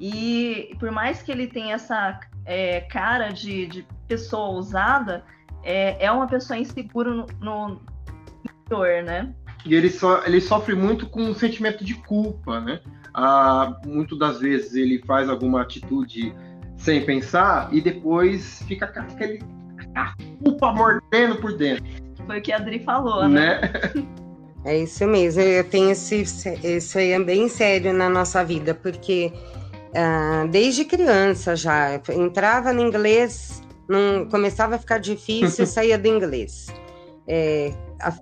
[0.00, 5.24] E por mais que ele tenha essa é, cara de, de pessoa ousada,
[5.62, 7.80] é, é uma pessoa insegura no, no
[8.44, 9.34] interior, né?
[9.64, 12.80] E ele, so, ele sofre muito com um sentimento de culpa, né?
[13.14, 16.34] Ah, muitas das vezes ele faz alguma atitude
[16.76, 19.40] sem pensar e depois fica com aquele
[19.94, 21.84] a culpa mordendo por dentro.
[22.26, 23.60] Foi o que a Adri falou, né?
[23.60, 23.72] né?
[24.64, 29.30] É isso mesmo, eu tenho esse, isso aí é bem sério na nossa vida, porque
[29.94, 36.66] ah, desde criança já entrava no inglês, não, começava a ficar difícil, saía do inglês.
[37.28, 37.72] É,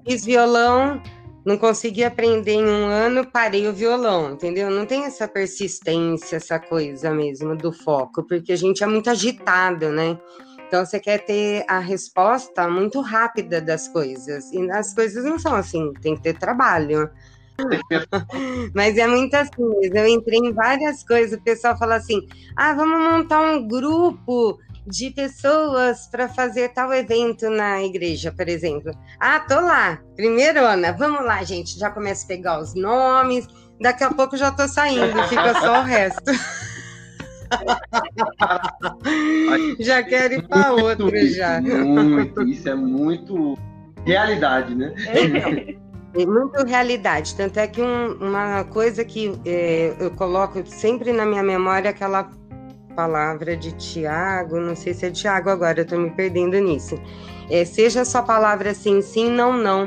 [0.07, 1.00] fiz violão,
[1.44, 4.70] não consegui aprender em um ano, parei o violão, entendeu?
[4.70, 9.90] Não tem essa persistência, essa coisa mesmo do foco, porque a gente é muito agitado,
[9.90, 10.18] né?
[10.66, 14.50] Então você quer ter a resposta muito rápida das coisas.
[14.52, 17.11] E as coisas não são assim, tem que ter trabalho.
[18.74, 19.50] Mas é muito assim,
[19.83, 22.26] eu entrei em várias coisas, o pessoal fala assim:
[22.57, 28.92] ah, vamos montar um grupo de pessoas para fazer tal evento na igreja, por exemplo.
[29.21, 31.79] Ah, tô lá, primeiro Ana, vamos lá, gente.
[31.79, 33.47] Já começa a pegar os nomes,
[33.81, 36.33] daqui a pouco já tô saindo, fica só o resto.
[39.79, 41.61] já quero ir para outro já.
[41.61, 43.57] Muito, isso é muito
[44.05, 44.92] realidade, né?
[46.14, 47.35] É muito realidade.
[47.35, 51.90] Tanto é que um, uma coisa que é, eu coloco sempre na minha memória é
[51.90, 52.25] aquela
[52.94, 56.96] palavra de Tiago, não sei se é Tiago agora, eu tô me perdendo nisso.
[57.50, 59.87] É, seja só palavra sim, sim, não, não.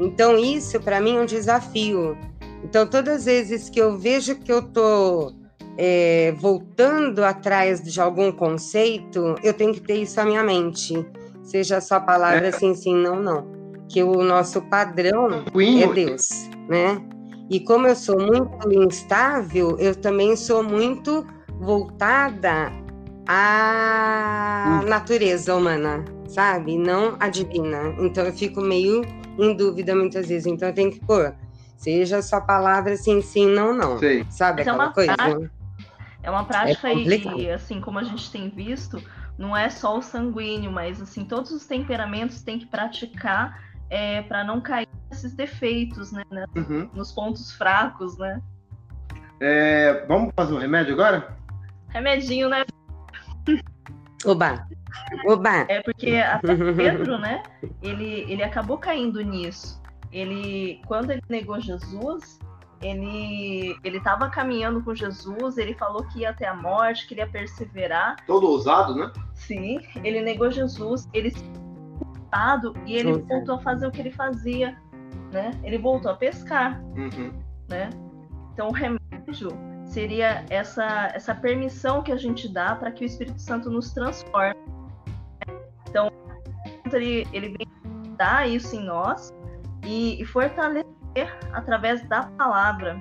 [0.00, 2.16] Então, isso para mim é um desafio.
[2.64, 5.32] Então, todas as vezes que eu vejo que eu tô
[5.76, 11.06] é, voltando atrás de algum conceito, eu tenho que ter isso na minha mente.
[11.42, 12.52] Seja só palavra é.
[12.52, 13.46] sim, sim, não, não.
[13.88, 17.00] Que o nosso padrão é Deus, né?
[17.50, 21.26] E como eu sou muito instável, eu também sou muito
[21.60, 22.72] voltada
[23.28, 24.88] à hum.
[24.88, 26.78] natureza humana, sabe?
[26.78, 27.94] Não a divina.
[28.00, 29.02] Então eu fico meio
[29.38, 30.46] em dúvida muitas vezes.
[30.46, 31.34] Então eu tenho que pôr,
[31.76, 33.98] seja sua palavra sim, sim, não, não.
[33.98, 34.26] Sei.
[34.30, 35.14] Sabe Mas é aquela é coisa?
[35.14, 35.50] Prática,
[36.22, 39.02] é uma prática é e, assim, como a gente tem visto,
[39.38, 44.44] não é só o sanguíneo, mas assim, todos os temperamentos têm que praticar é, para
[44.44, 46.24] não cair nesses defeitos, né?
[46.56, 46.88] Uhum.
[46.94, 48.40] Nos pontos fracos, né?
[49.40, 51.39] É, vamos fazer o remédio agora?
[51.90, 52.64] Remedinho, né?
[54.24, 54.66] Oba!
[55.26, 55.66] Oba!
[55.68, 57.42] É porque até Pedro, né?
[57.82, 59.80] Ele, ele acabou caindo nisso.
[60.12, 62.38] Ele, quando ele negou Jesus,
[62.82, 68.16] ele ele estava caminhando com Jesus, ele falou que ia até a morte, queria perseverar.
[68.26, 69.12] Todo ousado, né?
[69.34, 71.44] Sim, ele negou Jesus, ele se
[72.86, 74.76] e ele voltou a fazer o que ele fazia,
[75.32, 75.50] né?
[75.64, 77.32] Ele voltou a pescar, uhum.
[77.68, 77.90] né?
[78.52, 79.09] Então o remédio
[79.90, 84.54] seria essa, essa permissão que a gente dá para que o Espírito Santo nos transforme.
[86.92, 89.32] ele, ele vem dar isso em nós
[89.84, 90.86] e, e fortalecer
[91.52, 92.98] através da palavra.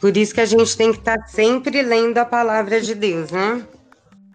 [0.00, 3.30] Por isso que a gente tem que estar tá sempre lendo a palavra de Deus,
[3.30, 3.66] né?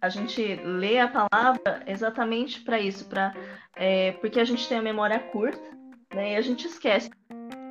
[0.02, 3.34] A gente lê a palavra exatamente para isso, para
[3.76, 5.70] é, porque a gente tem a memória curta,
[6.14, 6.34] né?
[6.34, 7.10] E a gente esquece.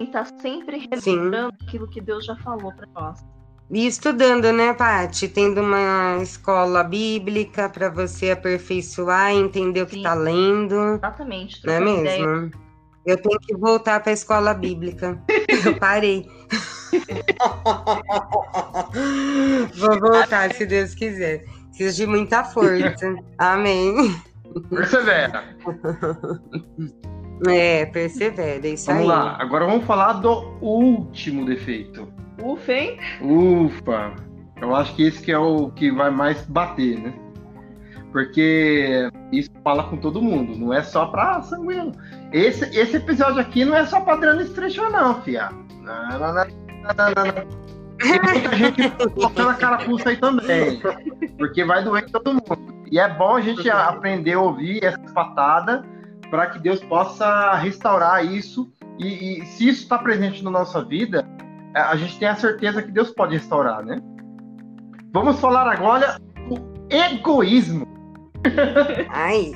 [0.00, 3.37] E tá sempre relembrando aquilo que Deus já falou para nós.
[3.70, 5.28] E estudando, né, Paty?
[5.28, 10.94] Tendo uma escola bíblica para você aperfeiçoar e entender o que está lendo.
[10.94, 11.66] Exatamente.
[11.66, 12.00] Não é mesmo?
[12.00, 12.50] Ideia.
[13.04, 15.22] Eu tenho que voltar para a escola bíblica.
[15.64, 16.26] Eu parei.
[19.76, 21.44] Vou voltar, se Deus quiser.
[21.68, 23.16] Preciso de muita força.
[23.36, 24.18] Amém.
[24.70, 25.44] Persevera.
[27.46, 29.06] É, persevera, é isso vamos aí.
[29.06, 32.08] Vamos lá, agora vamos falar do último defeito.
[32.42, 32.98] Ufa, hein?
[33.20, 34.12] Ufa.
[34.60, 37.14] Eu acho que esse que é o que vai mais bater, né?
[38.12, 41.92] Porque isso fala com todo mundo, não é só pra sanguíneo.
[42.32, 45.50] Esse, esse episódio aqui não é só pra Adriano Estrecho, não, fia.
[45.82, 47.68] Não, não, não, não, não.
[47.98, 50.80] Tem muita gente colocando a carapuça aí também.
[51.36, 52.84] Porque vai doer todo mundo.
[52.90, 55.84] E é bom a gente aprender a ouvir essa patada
[56.30, 58.72] para que Deus possa restaurar isso.
[58.98, 61.28] E, e se isso está presente na nossa vida,
[61.74, 64.00] a gente tem a certeza que Deus pode restaurar, né?
[65.12, 66.56] Vamos falar agora do
[66.90, 67.86] egoísmo.
[69.10, 69.54] Ai.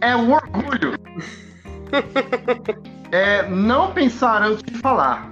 [0.00, 0.94] É o orgulho.
[3.12, 5.30] é não pensar antes de falar.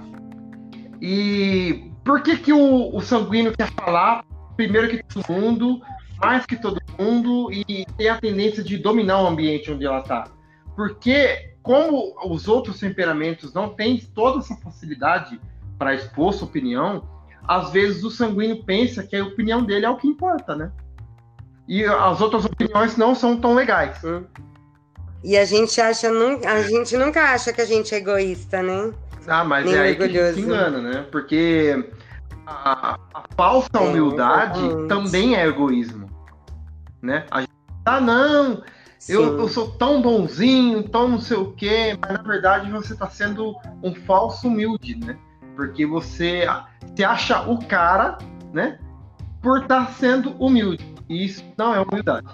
[1.01, 4.23] E por que, que o, o sanguíneo quer falar
[4.55, 5.81] primeiro que todo mundo,
[6.21, 10.25] mais que todo mundo, e tem a tendência de dominar o ambiente onde ela está?
[10.75, 15.39] Porque, como os outros temperamentos não têm toda essa facilidade
[15.77, 17.03] para expor sua opinião,
[17.47, 20.71] às vezes o sanguíneo pensa que a opinião dele é o que importa, né?
[21.67, 24.03] E as outras opiniões não são tão legais.
[24.03, 24.23] Hum.
[25.23, 28.91] E a gente acha, a gente nunca acha que a gente é egoísta, né?
[29.27, 30.33] Ah, mas Nem é aí orgulhoso.
[30.33, 31.05] que se engana, né?
[31.11, 31.91] Porque
[32.45, 36.07] a, a falsa humildade também é egoísmo,
[37.01, 37.25] né?
[37.29, 37.51] A gente,
[37.85, 38.63] ah, não,
[39.07, 43.09] eu, eu, sou tão bonzinho, tão não sei o quê, mas na verdade você está
[43.09, 45.17] sendo um falso humilde, né?
[45.55, 46.45] Porque você
[46.95, 48.17] se acha o cara,
[48.53, 48.79] né?
[49.41, 50.85] Por estar tá sendo humilde.
[51.09, 52.27] E isso não é humildade.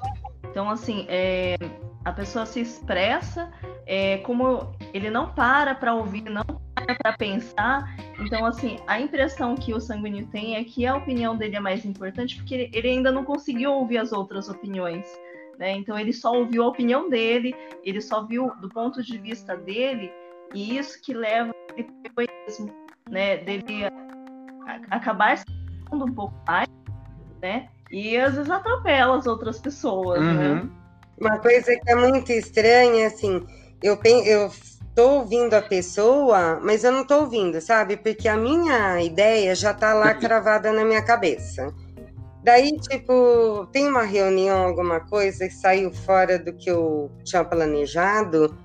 [0.50, 1.56] Então, assim, é,
[2.04, 3.50] a pessoa se expressa,
[3.86, 6.44] é, como ele não para para ouvir, não
[6.76, 7.96] para para pensar.
[8.20, 11.86] Então, assim, a impressão que o sanguíneo tem é que a opinião dele é mais
[11.86, 15.06] importante porque ele ainda não conseguiu ouvir as outras opiniões.
[15.58, 15.72] Né?
[15.72, 20.12] Então, ele só ouviu a opinião dele, ele só viu do ponto de vista dele,
[20.54, 22.74] e isso que leva ele ao egoísmo,
[23.10, 23.38] né?
[23.38, 23.86] dele
[24.90, 25.46] acabar se
[25.92, 26.68] um pouco mais,
[27.42, 27.70] né?
[27.90, 30.32] E às vezes atropela as outras pessoas, né?
[30.32, 30.56] uhum.
[30.56, 30.70] né?
[31.20, 33.44] Uma coisa que é muito estranha, assim,
[33.82, 34.52] eu, eu
[34.94, 37.98] tô ouvindo a pessoa, mas eu não tô ouvindo, sabe?
[37.98, 41.74] Porque a minha ideia já tá lá cravada na minha cabeça.
[42.44, 48.56] Daí, tipo, tem uma reunião, alguma coisa que saiu fora do que eu tinha planejado,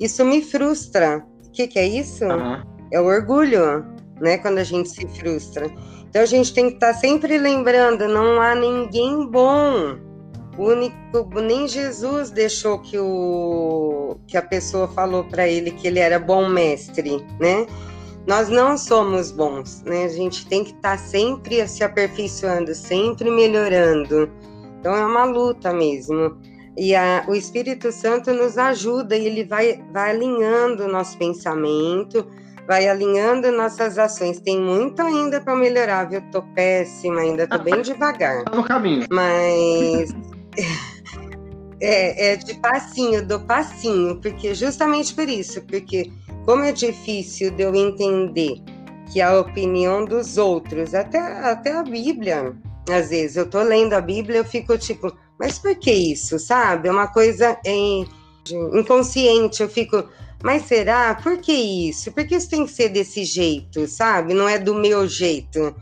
[0.00, 1.24] isso me frustra.
[1.46, 2.24] O que, que é isso?
[2.24, 2.62] Uhum.
[2.92, 3.84] É o orgulho,
[4.20, 4.38] né?
[4.38, 5.66] Quando a gente se frustra.
[6.08, 9.98] Então a gente tem que estar tá sempre lembrando: não há ninguém bom
[10.56, 15.98] o único, nem Jesus deixou que, o, que a pessoa falou para ele que ele
[15.98, 17.66] era bom mestre, né?
[18.26, 20.04] Nós não somos bons, né?
[20.04, 24.28] A gente tem que estar tá sempre se aperfeiçoando, sempre melhorando.
[24.80, 26.36] Então é uma luta mesmo.
[26.76, 32.26] E a, o Espírito Santo nos ajuda e ele vai, vai alinhando o nosso pensamento,
[32.66, 34.40] vai alinhando nossas ações.
[34.40, 36.20] Tem muito ainda para melhorar, viu?
[36.32, 38.44] Tô péssima ainda, tô bem devagar.
[38.44, 39.06] Tá no caminho.
[39.10, 40.10] Mas
[41.80, 46.10] é, é de passinho, do passinho, porque justamente por isso, porque
[46.46, 48.62] como é difícil de eu entender
[49.12, 52.54] que a opinião dos outros, até, até a Bíblia,
[52.88, 56.88] às vezes eu tô lendo a Bíblia, eu fico tipo, mas por que isso, sabe?
[56.88, 58.06] É uma coisa em,
[58.72, 60.08] inconsciente, eu fico,
[60.42, 61.16] mas será?
[61.16, 62.12] Por que isso?
[62.12, 64.32] Por que isso tem que ser desse jeito, sabe?
[64.32, 65.74] Não é do meu jeito.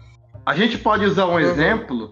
[0.47, 1.41] A gente pode usar um uhum.
[1.41, 2.11] exemplo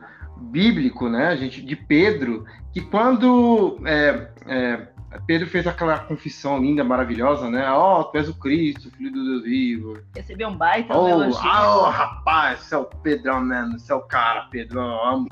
[0.51, 4.89] bíblico, né, gente, de Pedro, que quando é, é,
[5.27, 7.71] Pedro fez aquela confissão linda, maravilhosa, né?
[7.71, 9.99] Ó, oh, tu és o Cristo, filho do Deus vivo.
[10.15, 11.41] Recebeu um baita oh, elogio.
[11.43, 15.29] Ah, oh, rapaz, você é o Pedrão, mano, você é o cara, Pedro, eu amo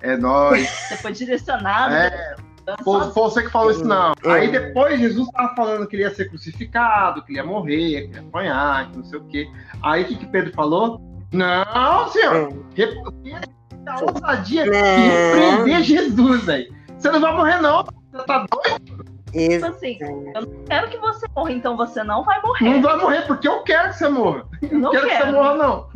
[0.00, 0.68] É nóis.
[0.88, 1.94] Você foi direcionado.
[1.94, 2.36] É.
[2.84, 4.12] Foi, foi você que falou isso, não.
[4.24, 8.14] Aí depois Jesus tava falando que ele ia ser crucificado, que ele ia morrer, que
[8.14, 9.50] ia apanhar, que não sei o quê.
[9.82, 11.00] Aí o que, que Pedro falou?
[11.32, 12.52] Não, senhor.
[12.76, 16.72] É a ousadia de repreender Jesus, velho.
[16.96, 17.84] Você não vai morrer, não.
[18.12, 19.12] Você tá doido?
[19.32, 19.98] Tipo assim,
[20.34, 22.64] eu não quero que você morra, então você não vai morrer.
[22.68, 24.46] Não vai morrer, porque eu quero que você morra.
[24.60, 25.92] Eu não quero, quero que você morra, não.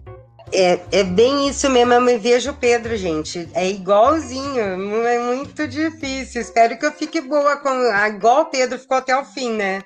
[0.53, 3.49] É, é bem isso mesmo, eu me vejo o Pedro, gente.
[3.53, 6.41] É igualzinho, é muito difícil.
[6.41, 7.69] Espero que eu fique boa com.
[8.07, 9.83] Igual o Pedro ficou até o fim, né?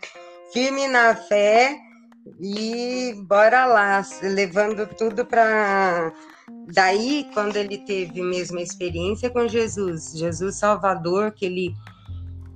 [0.52, 1.76] Firme na fé
[2.40, 6.12] e bora lá, levando tudo para.
[6.72, 11.74] Daí, quando ele teve mesmo a experiência com Jesus, Jesus Salvador, que ele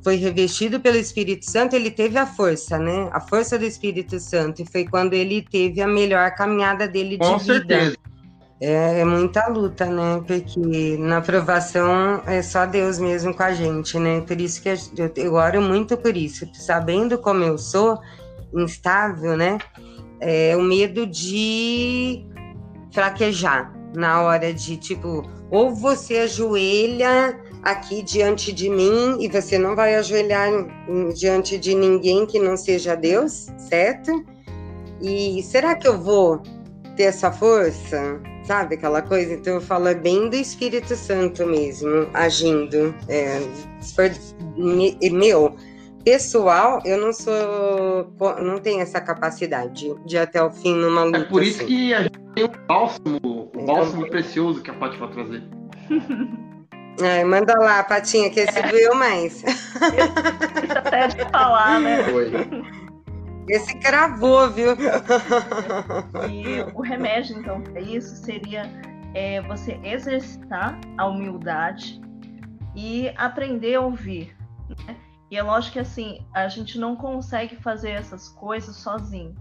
[0.04, 3.08] foi revestido pelo Espírito Santo, ele teve a força, né?
[3.10, 4.60] A força do Espírito Santo.
[4.60, 7.90] E foi quando ele teve a melhor caminhada dele Com de certeza.
[7.92, 7.98] vida.
[8.60, 10.22] É, é, muita luta, né?
[10.26, 14.20] Porque na aprovação é só Deus mesmo com a gente, né?
[14.20, 14.76] Por isso que eu,
[15.16, 16.46] eu oro muito por isso.
[16.52, 17.98] Sabendo como eu sou
[18.54, 19.56] instável, né?
[20.20, 22.26] É o medo de
[22.92, 29.74] fraquejar na hora de, tipo, ou você ajoelha aqui diante de mim e você não
[29.74, 30.50] vai ajoelhar
[31.14, 34.24] diante de ninguém que não seja Deus, certo?
[35.00, 36.42] E será que eu vou
[36.96, 38.20] ter essa força?
[38.44, 39.32] Sabe aquela coisa?
[39.32, 42.94] Então eu falo é bem do Espírito Santo mesmo, agindo.
[43.08, 43.40] É,
[45.10, 45.56] meu,
[46.04, 48.12] pessoal, eu não sou.
[48.42, 51.18] não tenho essa capacidade de ir até o fim numa luta.
[51.18, 51.66] É por isso assim.
[51.66, 55.42] que a gente tem o bálsamo, o bálsamo precioso que a Paty vai trazer.
[57.02, 58.68] Ai, manda lá, Patinha, que esse é.
[58.68, 59.42] doeu mais.
[59.42, 62.04] Esse até de falar, né?
[62.04, 62.30] Foi.
[63.48, 64.70] Esse cravou, viu?
[66.30, 68.62] E o remédio, então, para isso seria
[69.12, 72.00] é, você exercitar a humildade
[72.74, 74.36] e aprender a ouvir.
[74.86, 74.96] Né?
[75.30, 79.34] E é lógico que assim, a gente não consegue fazer essas coisas sozinho.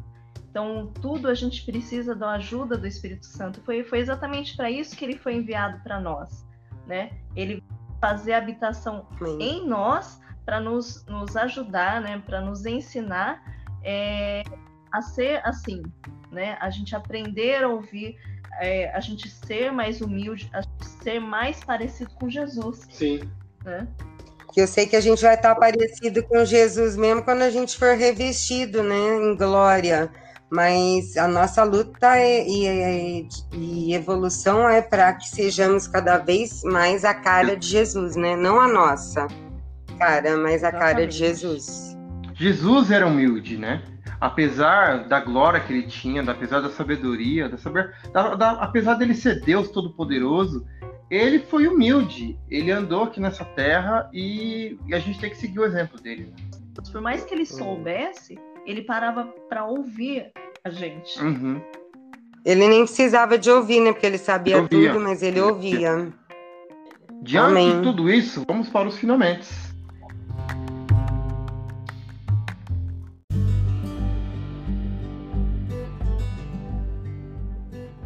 [0.49, 3.61] Então, tudo a gente precisa da ajuda do Espírito Santo.
[3.63, 6.43] Foi, foi exatamente para isso que ele foi enviado para nós
[6.85, 7.11] né?
[7.35, 7.63] Ele
[8.01, 9.37] fazer habitação Sim.
[9.39, 12.21] em nós para nos, nos ajudar, né?
[12.25, 13.41] Para nos ensinar
[13.83, 14.43] é,
[14.91, 15.83] a ser assim,
[16.31, 16.57] né?
[16.59, 18.17] A gente aprender a ouvir,
[18.59, 22.87] é, a gente ser mais humilde, a gente ser mais parecido com Jesus.
[22.89, 23.21] Sim.
[23.63, 23.87] Né?
[24.51, 27.75] Que eu sei que a gente vai estar parecido com Jesus mesmo quando a gente
[27.75, 30.11] for revestido, né, em glória.
[30.53, 36.61] Mas a nossa luta é, e, e, e evolução é para que sejamos cada vez
[36.63, 38.35] mais a cara de Jesus, né?
[38.35, 39.27] Não a nossa
[39.97, 40.79] cara, mas a Exatamente.
[40.79, 41.97] cara de Jesus.
[42.35, 43.81] Jesus era humilde, né?
[44.21, 49.15] Apesar da glória que ele tinha, apesar da sabedoria, da saber, da, da, apesar dele
[49.15, 50.67] ser Deus Todo-Poderoso,
[51.09, 52.37] ele foi humilde.
[52.47, 56.31] Ele andou aqui nessa terra e, e, a gente tem que seguir o exemplo dele.
[56.91, 60.31] Por mais que ele soubesse, ele parava para ouvir
[60.63, 61.21] a gente.
[61.21, 61.61] Uhum.
[62.45, 63.91] Ele nem precisava de ouvir, né?
[63.91, 66.11] Porque ele sabia tudo, mas ele ouvia.
[67.21, 67.77] Diante Amém.
[67.77, 69.47] de tudo isso, vamos para os finalmente.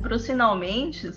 [0.01, 1.11] Para os finalmente,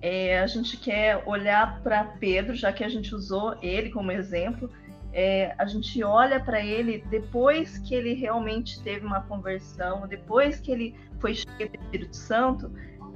[0.00, 4.70] é, a gente quer olhar para Pedro, já que a gente usou ele como exemplo,
[5.12, 10.72] é, a gente olha para ele depois que ele realmente teve uma conversão, depois que
[10.72, 12.70] ele foi cheio do Espírito Santo,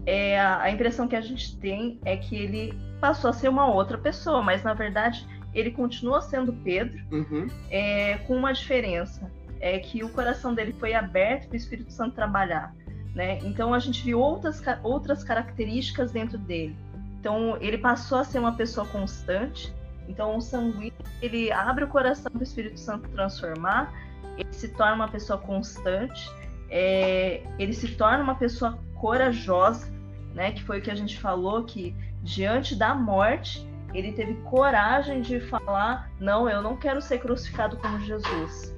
[0.04, 3.66] é, a, a, impressão que a gente tem é que ele passou a ser uma
[3.66, 7.46] outra pessoa, mas na verdade ele continua sendo Pedro, uhum.
[7.70, 12.14] é, com uma diferença, é que o coração dele foi aberto para o Espírito Santo
[12.14, 12.74] trabalhar.
[13.14, 13.38] Né?
[13.38, 16.76] Então a gente viu outras, outras características dentro dele.
[17.18, 19.74] Então ele passou a ser uma pessoa constante,
[20.08, 23.92] então, o sanguíneo, ele abre o coração do Espírito Santo transformar,
[24.36, 26.30] ele se torna uma pessoa constante,
[26.70, 29.92] é, ele se torna uma pessoa corajosa,
[30.34, 30.52] né?
[30.52, 35.40] Que foi o que a gente falou, que diante da morte, ele teve coragem de
[35.40, 38.74] falar: não, eu não quero ser crucificado como Jesus.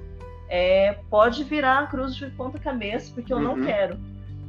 [0.47, 3.43] É, pode virar a cruz de ponta cabeça, porque eu uhum.
[3.43, 3.97] não quero.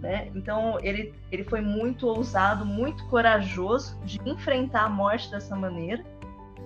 [0.01, 0.31] Né?
[0.35, 6.03] Então ele, ele foi muito ousado, muito corajoso de enfrentar a morte dessa maneira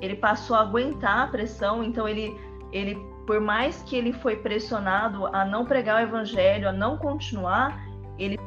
[0.01, 2.39] ele passou a aguentar a pressão, então ele,
[2.73, 7.83] ele, por mais que ele foi pressionado a não pregar o evangelho, a não continuar,
[8.19, 8.39] ele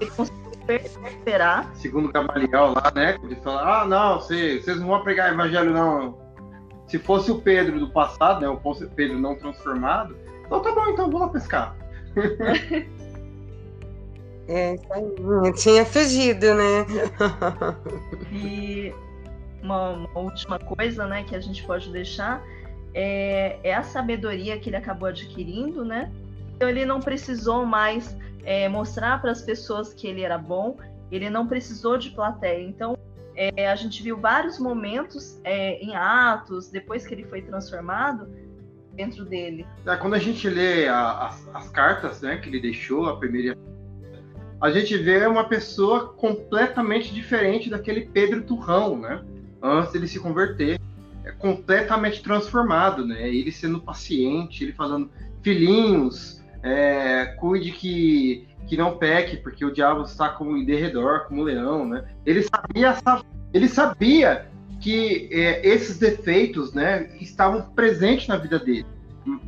[0.00, 1.70] ele conseguiu perseverar.
[1.74, 3.18] Segundo Gamaliel lá, né?
[3.22, 6.18] Ele falou, ah, não, vocês, vocês não vão pregar o evangelho, não.
[6.86, 8.48] Se fosse o Pedro do passado, né?
[8.48, 8.58] O
[8.94, 10.16] Pedro não transformado,
[10.46, 11.76] então tá bom, então vou lá pescar.
[14.52, 14.74] É,
[15.52, 16.84] tinha fugido, né?
[18.32, 18.92] E
[19.62, 22.42] uma, uma, última coisa, né, que a gente pode deixar
[22.94, 26.10] é, é, a sabedoria que ele acabou adquirindo, né?
[26.54, 30.76] Então ele não precisou mais é, mostrar para as pessoas que ele era bom,
[31.10, 32.62] ele não precisou de plateia.
[32.62, 32.96] Então
[33.34, 38.28] é, a gente viu vários momentos é, em Atos, depois que ele foi transformado,
[38.94, 39.66] dentro dele.
[39.86, 43.56] É, quando a gente lê a, as, as, cartas né, que ele deixou, a primeira,
[44.60, 49.24] a gente vê uma pessoa completamente diferente daquele Pedro Turrão, né?
[49.62, 50.80] Antes dele se converter.
[51.24, 53.28] É completamente transformado, né?
[53.28, 55.10] Ele sendo paciente, ele falando,
[55.42, 61.42] filhinhos, é, cuide que, que não peque, porque o diabo está como em derredor, como
[61.42, 62.04] um leão, né?
[62.24, 62.96] Ele sabia,
[63.52, 64.46] ele sabia
[64.80, 68.86] que é, esses defeitos, né, estavam presentes na vida dele,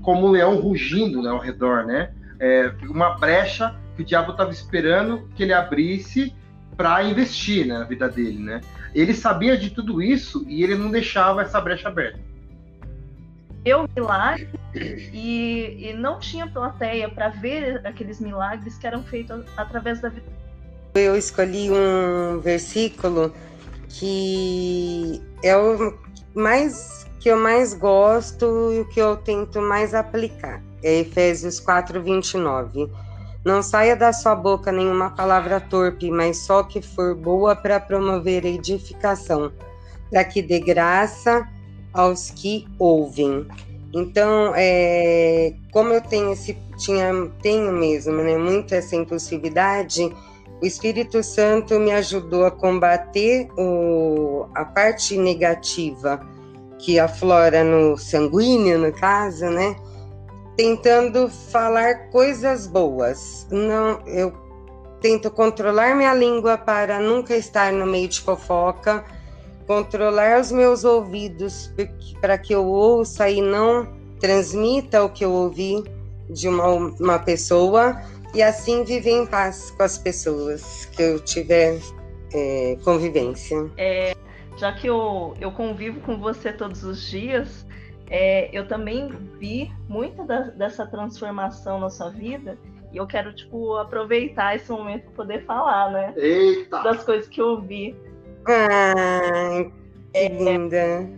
[0.03, 2.13] como um leão rugindo né, ao redor, né?
[2.39, 6.35] É, uma brecha que o diabo estava esperando que ele abrisse
[6.77, 8.61] para investir né, na vida dele, né?
[8.95, 12.21] Ele sabia de tudo isso e ele não deixava essa brecha aberta.
[13.65, 20.01] Eu milagre e, e não tinha plateia para ver aqueles milagres que eram feitos através
[20.01, 20.27] da vida.
[20.95, 23.33] Eu escolhi um versículo
[23.89, 25.97] que é o
[26.35, 30.61] mais que eu mais gosto e o que eu tento mais aplicar.
[30.83, 32.91] É Efésios 4:29.
[33.45, 38.45] Não saia da sua boca nenhuma palavra torpe, mas só que for boa para promover
[38.45, 39.53] edificação,
[40.11, 41.49] para que dê graça
[41.93, 43.47] aos que ouvem.
[43.93, 47.13] Então, é, como eu tenho esse, tinha,
[47.43, 50.11] tenho mesmo, né, muito essa impulsividade,
[50.63, 56.25] o Espírito Santo me ajudou a combater o, a parte negativa
[56.79, 59.77] que aflora no sanguíneo, no caso, né?
[60.57, 63.47] Tentando falar coisas boas.
[63.51, 64.33] Não, eu
[65.01, 69.05] tento controlar minha língua para nunca estar no meio de fofoca,
[69.67, 71.73] controlar os meus ouvidos
[72.21, 73.89] para que eu ouça e não
[74.21, 75.83] transmita o que eu ouvi
[76.31, 78.01] de uma, uma pessoa
[78.33, 81.79] e assim viver em paz com as pessoas que eu tiver
[82.33, 83.71] é, convivência.
[83.77, 84.15] É,
[84.57, 87.67] já que eu, eu convivo com você todos os dias,
[88.13, 89.09] é, eu também
[89.41, 92.59] vi muita da, dessa transformação na sua vida
[92.93, 96.13] e eu quero tipo aproveitar esse momento para poder falar, né?
[96.17, 96.83] Eita.
[96.83, 97.97] Das coisas que eu vi.
[98.47, 99.73] Ai,
[100.13, 101.09] que é, linda.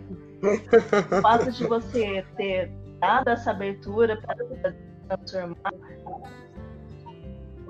[0.42, 2.70] O fato de você ter
[3.01, 4.36] dado essa abertura para
[5.09, 5.72] transformar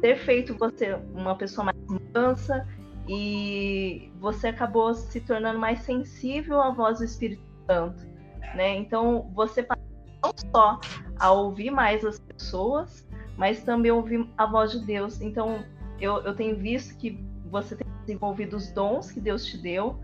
[0.05, 1.79] ter feito você uma pessoa mais
[2.15, 2.69] mansa
[3.09, 8.07] e você acabou se tornando mais sensível à voz do Espírito Santo,
[8.55, 8.77] né?
[8.77, 9.85] Então você passou
[10.23, 10.81] não só
[11.19, 15.21] a ouvir mais as pessoas, mas também ouvir a voz de Deus.
[15.21, 15.65] Então
[16.01, 19.99] eu, eu tenho visto que você tem desenvolvido os dons que Deus te deu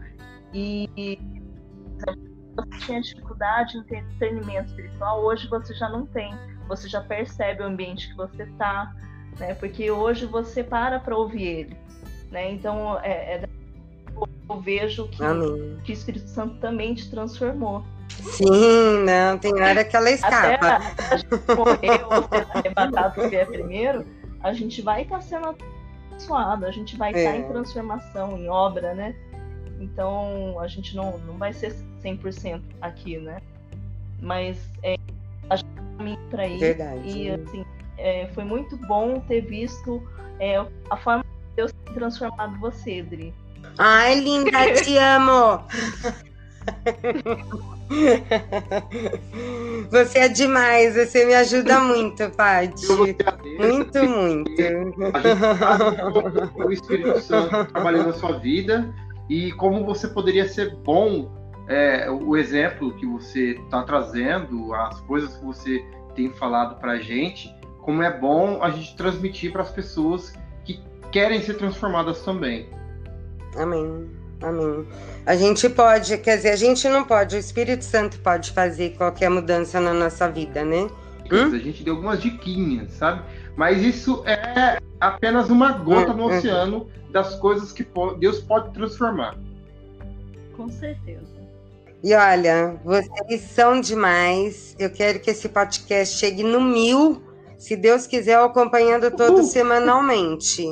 [0.53, 1.18] e
[2.57, 6.34] você tinha dificuldade em ter discernimento espiritual, hoje você já não tem.
[6.68, 8.95] Você já percebe o ambiente que você está,
[9.38, 9.55] né?
[9.55, 11.76] Porque hoje você para para ouvir ele,
[12.30, 12.53] né?
[12.53, 13.49] Então é, é
[14.49, 15.18] eu vejo que,
[15.84, 17.84] que o Espírito Santo também te transformou.
[18.33, 20.67] Sim, não, tem hora que ela escapa.
[20.67, 24.05] Até a gente morrer ou ser arrebatado vier primeiro,
[24.43, 25.57] a gente vai estar sendo
[26.11, 27.39] abençoado, a gente vai estar é.
[27.39, 29.15] em transformação, em obra, né?
[29.81, 33.41] Então a gente não, não vai ser 100% aqui, né?
[34.21, 34.97] Mas é,
[35.49, 36.59] a gente caminha para ir.
[36.59, 37.09] Verdade.
[37.09, 37.65] E assim,
[37.97, 40.03] é, foi muito bom ter visto
[40.39, 40.57] é,
[40.91, 43.33] a forma que Deus tem transformado você, Dri.
[43.79, 45.65] Ai, linda, te amo!
[49.91, 52.87] Você é demais, você me ajuda muito, Paty.
[53.59, 54.53] Muito, muito.
[56.55, 58.95] o Espírito Santo trabalhando na sua vida
[59.29, 61.31] e como você poderia ser bom,
[61.69, 65.85] é, o exemplo que você está trazendo, as coisas que você
[66.15, 70.33] tem falado para a gente, como é bom a gente transmitir para as pessoas
[70.65, 70.81] que
[71.11, 72.69] querem ser transformadas também.
[73.57, 74.20] Amém.
[74.43, 74.86] Amém.
[75.26, 79.28] A gente pode, quer dizer, a gente não pode, o Espírito Santo pode fazer qualquer
[79.28, 80.88] mudança na nossa vida, né?
[81.30, 81.55] Hum?
[81.55, 83.22] A gente deu algumas diquinhas, sabe?
[83.57, 86.36] Mas isso é apenas uma gota hum, no hum.
[86.36, 87.86] oceano das coisas que
[88.18, 89.36] Deus pode transformar.
[90.57, 91.41] Com certeza.
[92.03, 94.74] E olha, vocês são demais.
[94.78, 97.22] Eu quero que esse podcast chegue no mil
[97.61, 100.64] se Deus quiser, eu acompanhando todo semanalmente.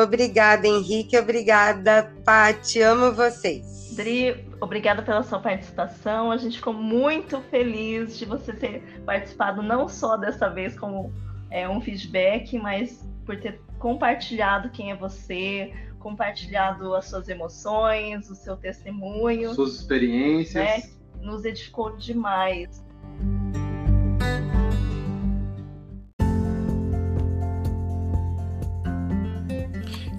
[0.00, 1.16] Obrigada, Henrique.
[1.16, 2.82] Obrigada, Paty.
[2.82, 3.94] Amo vocês.
[3.96, 6.30] Dri, obrigada pela sua participação.
[6.30, 11.12] A gente ficou muito feliz de você ter participado, não só dessa vez como
[11.50, 18.34] é, um feedback, mas por ter compartilhado quem é você, compartilhado as suas emoções, o
[18.34, 19.54] seu testemunho.
[19.54, 20.64] Suas experiências.
[20.64, 20.82] Né?
[21.20, 22.82] Nos edificou demais.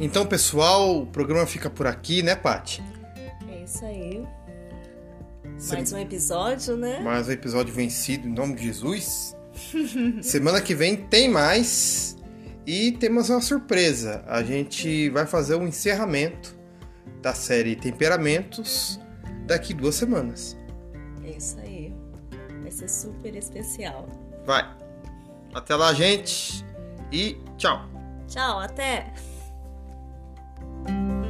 [0.02, 2.84] Então, pessoal, o programa fica por aqui, né, Pati?
[3.64, 4.28] isso aí.
[5.70, 7.00] Mais um episódio, né?
[7.00, 9.38] Mais um episódio vencido em nome de Jesus.
[10.24, 12.18] Semana que vem tem mais.
[12.66, 14.24] E temos uma surpresa.
[14.28, 16.58] A gente vai fazer um encerramento
[17.22, 19.00] da série Temperamentos
[19.46, 20.58] daqui duas semanas.
[21.24, 21.94] É isso aí.
[22.64, 24.10] Vai ser super especial.
[24.48, 24.68] Vai.
[25.54, 26.66] Até lá, gente.
[27.12, 27.88] E tchau.
[28.28, 29.14] Tchau, até!
[30.84, 31.21] Bye.